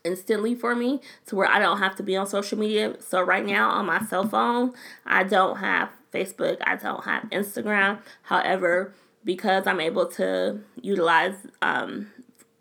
instantly 0.03 0.55
for 0.55 0.75
me 0.75 1.01
to 1.27 1.35
where 1.35 1.47
I 1.47 1.59
don't 1.59 1.79
have 1.79 1.95
to 1.97 2.03
be 2.03 2.15
on 2.15 2.27
social 2.27 2.57
media. 2.57 2.95
So 2.99 3.21
right 3.21 3.45
now 3.45 3.69
on 3.69 3.85
my 3.85 4.03
cell 4.05 4.27
phone, 4.27 4.73
I 5.05 5.23
don't 5.23 5.57
have 5.57 5.89
Facebook, 6.13 6.57
I 6.65 6.75
don't 6.75 7.03
have 7.05 7.23
Instagram. 7.29 7.99
However, 8.23 8.93
because 9.23 9.67
I'm 9.67 9.79
able 9.79 10.07
to 10.07 10.61
utilize 10.81 11.35
um, 11.61 12.11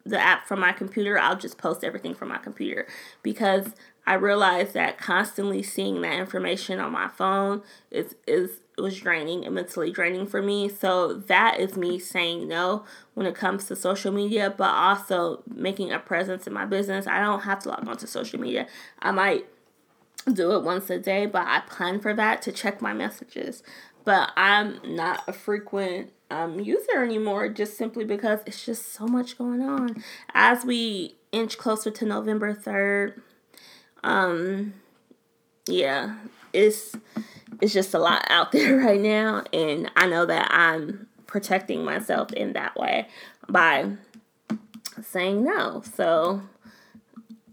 the 0.05 0.19
app 0.19 0.47
from 0.47 0.61
my 0.61 0.73
computer, 0.73 1.19
I'll 1.19 1.37
just 1.37 1.59
post 1.59 1.85
everything 1.85 2.15
from 2.15 2.29
my 2.29 2.39
computer 2.39 2.87
because 3.23 3.75
I 4.07 4.15
realize 4.15 4.73
that 4.73 4.99
constantly 4.99 5.63
seeing 5.63 6.01
that 6.01 6.15
information 6.15 6.81
on 6.81 6.93
my 6.93 7.09
phone 7.09 7.63
is 7.91 8.17
is 8.27 8.61
was 8.81 8.99
draining 8.99 9.45
and 9.45 9.55
mentally 9.55 9.91
draining 9.91 10.27
for 10.27 10.43
me. 10.43 10.69
So 10.69 11.15
that 11.15 11.59
is 11.59 11.77
me 11.77 11.99
saying 11.99 12.49
no 12.49 12.85
when 13.15 13.27
it 13.27 13.35
comes 13.35 13.65
to 13.67 13.77
social 13.77 14.13
media, 14.13 14.55
but 14.57 14.71
also 14.71 15.43
making 15.53 15.93
a 15.93 15.99
presence 15.99 16.47
in 16.47 16.53
my 16.53 16.65
business. 16.65 17.07
I 17.07 17.21
don't 17.21 17.41
have 17.41 17.61
to 17.61 17.71
log 17.71 17.87
on 17.87 17.97
to 17.99 18.07
social 18.07 18.41
media. 18.41 18.67
I 19.01 19.11
might 19.11 19.47
do 20.33 20.53
it 20.53 20.63
once 20.63 20.91
a 20.91 20.99
day, 20.99 21.27
but 21.27 21.47
I 21.47 21.61
plan 21.61 22.01
for 22.01 22.15
that 22.15 22.43
to 22.43 22.53
check 22.53 22.81
my 22.81 22.93
messages. 22.93 23.63
But 24.05 24.31
I'm 24.37 24.81
not 24.85 25.23
a 25.27 25.33
frequent 25.33 26.13
um, 26.31 26.61
user 26.61 27.03
anymore 27.03 27.49
just 27.49 27.77
simply 27.77 28.05
because 28.05 28.41
it's 28.47 28.65
just 28.65 28.93
so 28.93 29.07
much 29.07 29.39
going 29.39 29.63
on. 29.63 30.03
As 30.35 30.65
we 30.65 31.17
inch 31.33 31.59
closer 31.59 31.91
to 31.91 32.05
November 32.05 32.55
3rd, 32.55 33.21
um, 34.03 34.75
yeah, 35.69 36.17
it's 36.53 36.97
it's 37.61 37.73
just 37.73 37.95
a 37.95 37.99
lot 37.99 38.25
out 38.31 38.53
there 38.53 38.77
right 38.77 39.01
now, 39.01 39.45
and 39.53 39.91
I 39.97 40.07
know 40.07 40.27
that 40.27 40.49
I'm 40.51 41.07
protecting 41.27 41.85
myself 41.85 42.33
in 42.33 42.55
that 42.55 42.77
way 42.77 43.09
by 43.49 43.93
saying 45.03 45.45
no. 45.45 45.83
So, 45.95 46.43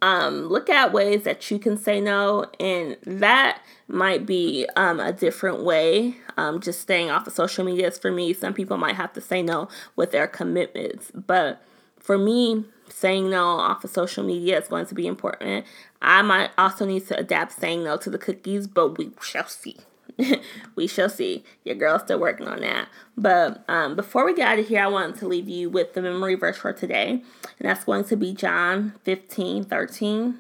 um, 0.02 0.48
look 0.48 0.70
at 0.70 0.94
ways 0.94 1.24
that 1.24 1.50
you 1.52 1.60
can 1.60 1.78
say 1.78 2.00
no, 2.02 2.46
and 2.60 2.98
that 3.06 3.62
might 3.88 4.26
be 4.26 4.68
um, 4.76 5.00
a 5.00 5.14
different 5.14 5.64
way. 5.64 6.16
Um, 6.38 6.60
just 6.60 6.82
staying 6.82 7.10
off 7.10 7.28
of 7.28 7.34
social 7.34 7.64
media 7.64 7.88
is 7.88 7.98
for 7.98 8.12
me. 8.12 8.34
Some 8.34 8.54
people 8.54 8.78
might 8.78 8.96
have 8.96 9.14
to 9.14 9.22
say 9.22 9.42
no 9.42 9.68
with 9.96 10.12
their 10.12 10.28
commitments, 10.28 11.12
but 11.14 11.62
for 12.00 12.18
me, 12.18 12.66
saying 12.90 13.30
no 13.30 13.46
off 13.46 13.84
of 13.84 13.90
social 13.90 14.24
media 14.24 14.60
is 14.60 14.68
going 14.68 14.86
to 14.86 14.96
be 14.96 15.08
important. 15.08 15.66
I 16.02 16.22
might 16.22 16.52
also 16.58 16.86
need 16.86 17.08
to 17.08 17.18
adapt 17.18 17.54
saying 17.54 17.84
no 17.84 17.98
to 17.98 18.10
the 18.10 18.18
cookies, 18.18 18.68
but 18.68 18.98
we 18.98 19.12
shall 19.22 19.48
see. 19.48 19.78
we 20.76 20.88
shall 20.88 21.10
see. 21.10 21.44
Your 21.64 21.76
girl's 21.76 22.04
still 22.04 22.20
working 22.20 22.48
on 22.48 22.62
that. 22.62 22.88
But 23.18 23.64
um, 23.68 23.96
before 23.96 24.26
we 24.26 24.36
get 24.36 24.48
out 24.48 24.60
of 24.60 24.68
here, 24.68 24.82
I 24.82 24.88
wanted 24.88 25.18
to 25.18 25.28
leave 25.28 25.50
you 25.50 25.70
with 25.70 25.94
the 25.94 26.02
memory 26.02 26.36
verse 26.36 26.58
for 26.58 26.74
today. 26.74 27.10
And 27.10 27.70
that's 27.70 27.84
going 27.84 28.06
to 28.06 28.16
be 28.16 28.34
John 28.34 28.94
15 29.04 29.66
13. 29.66 30.38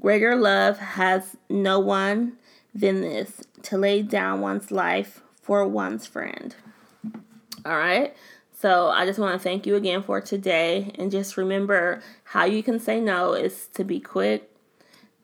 Greater 0.00 0.34
love 0.36 0.78
has 0.78 1.36
no 1.48 1.78
one 1.78 2.34
than 2.74 3.00
this 3.00 3.42
to 3.62 3.76
lay 3.76 4.02
down 4.02 4.40
one's 4.40 4.70
life 4.70 5.22
for 5.42 5.66
one's 5.66 6.06
friend. 6.06 6.54
All 7.64 7.76
right. 7.76 8.14
So 8.60 8.88
I 8.88 9.06
just 9.06 9.18
want 9.18 9.40
to 9.40 9.42
thank 9.42 9.66
you 9.66 9.74
again 9.76 10.02
for 10.02 10.20
today. 10.20 10.92
And 10.96 11.10
just 11.10 11.38
remember 11.38 12.02
how 12.24 12.44
you 12.44 12.62
can 12.62 12.78
say 12.78 13.00
no 13.00 13.32
is 13.32 13.68
to 13.74 13.84
be 13.84 14.00
quick, 14.00 14.50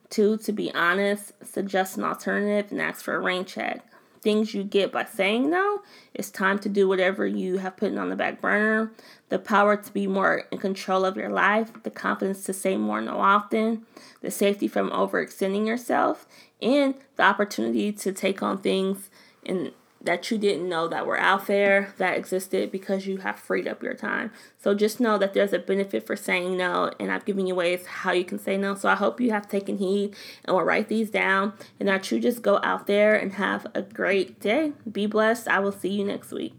Two, 0.09 0.37
to 0.37 0.51
be 0.53 0.73
honest, 0.73 1.33
suggest 1.45 1.97
an 1.97 2.03
alternative 2.03 2.71
and 2.71 2.81
ask 2.81 3.03
for 3.03 3.15
a 3.15 3.19
rain 3.19 3.43
check. 3.45 3.85
Things 4.21 4.53
you 4.53 4.63
get 4.63 4.91
by 4.91 5.05
saying 5.05 5.49
no, 5.49 5.81
it's 6.13 6.31
time 6.31 6.59
to 6.59 6.69
do 6.69 6.87
whatever 6.87 7.27
you 7.27 7.57
have 7.57 7.77
put 7.77 7.95
on 7.95 8.09
the 8.09 8.15
back 8.15 8.41
burner. 8.41 8.91
The 9.29 9.37
power 9.37 9.77
to 9.77 9.93
be 9.93 10.07
more 10.07 10.45
in 10.51 10.57
control 10.57 11.05
of 11.05 11.17
your 11.17 11.29
life, 11.29 11.71
the 11.83 11.91
confidence 11.91 12.43
to 12.45 12.53
say 12.53 12.77
more 12.77 13.01
no 13.01 13.19
often, 13.19 13.85
the 14.21 14.31
safety 14.31 14.67
from 14.67 14.89
overextending 14.89 15.67
yourself, 15.67 16.25
and 16.61 16.95
the 17.17 17.23
opportunity 17.23 17.91
to 17.91 18.11
take 18.11 18.41
on 18.41 18.57
things 18.57 19.09
in 19.43 19.71
that 20.01 20.29
you 20.29 20.37
didn't 20.37 20.69
know 20.69 20.87
that 20.87 21.05
were 21.05 21.19
out 21.19 21.47
there 21.47 21.93
that 21.97 22.17
existed 22.17 22.71
because 22.71 23.07
you 23.07 23.17
have 23.17 23.39
freed 23.39 23.67
up 23.67 23.81
your 23.83 23.93
time. 23.93 24.31
So 24.57 24.73
just 24.73 24.99
know 24.99 25.17
that 25.17 25.33
there's 25.33 25.53
a 25.53 25.59
benefit 25.59 26.05
for 26.05 26.15
saying 26.15 26.57
no, 26.57 26.91
and 26.99 27.11
I've 27.11 27.25
given 27.25 27.47
you 27.47 27.55
ways 27.55 27.85
how 27.85 28.11
you 28.11 28.23
can 28.23 28.39
say 28.39 28.57
no. 28.57 28.75
So 28.75 28.89
I 28.89 28.95
hope 28.95 29.19
you 29.19 29.31
have 29.31 29.47
taken 29.47 29.77
heed 29.77 30.15
and 30.45 30.55
will 30.55 30.63
write 30.63 30.87
these 30.87 31.09
down, 31.09 31.53
and 31.79 31.89
that 31.89 32.11
you 32.11 32.19
just 32.19 32.41
go 32.41 32.59
out 32.63 32.87
there 32.87 33.15
and 33.15 33.33
have 33.33 33.67
a 33.73 33.81
great 33.81 34.39
day. 34.39 34.73
Be 34.91 35.05
blessed. 35.05 35.47
I 35.47 35.59
will 35.59 35.71
see 35.71 35.89
you 35.89 36.05
next 36.05 36.31
week. 36.31 36.53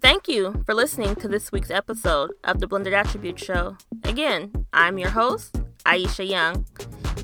Thank 0.00 0.28
you 0.28 0.62
for 0.66 0.74
listening 0.74 1.14
to 1.16 1.28
this 1.28 1.50
week's 1.50 1.70
episode 1.70 2.32
of 2.44 2.60
the 2.60 2.66
Blended 2.66 2.92
Attribute 2.92 3.40
Show. 3.40 3.76
Again, 4.04 4.52
I'm 4.72 4.98
your 4.98 5.10
host, 5.10 5.58
Aisha 5.84 6.28
Young. 6.28 6.66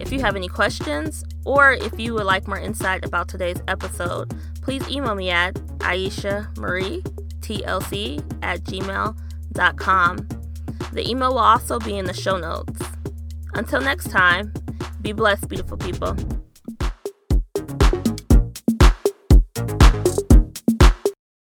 If 0.01 0.11
you 0.11 0.21
have 0.21 0.37
any 0.37 0.49
questions 0.49 1.23
or 1.45 1.73
if 1.73 1.99
you 2.01 2.15
would 2.15 2.25
like 2.25 2.49
more 2.49 2.59
insight 2.59 3.05
about 3.05 3.29
today's 3.29 3.63
episode, 3.69 4.35
please 4.63 4.89
email 4.89 5.15
me 5.15 5.31
at 5.31 5.55
Aisha 5.81 6.57
Marie 6.57 7.03
TLC 7.41 8.23
at 8.43 8.63
gmail.com. 8.65 10.17
The 10.93 11.09
email 11.09 11.31
will 11.31 11.39
also 11.39 11.79
be 11.79 11.99
in 11.99 12.07
the 12.07 12.15
show 12.15 12.39
notes. 12.39 12.81
Until 13.55 13.81
next 13.81 14.11
time, 14.11 14.53
be 15.03 15.13
blessed, 15.13 15.49
beautiful 15.49 15.77
people. 15.77 16.17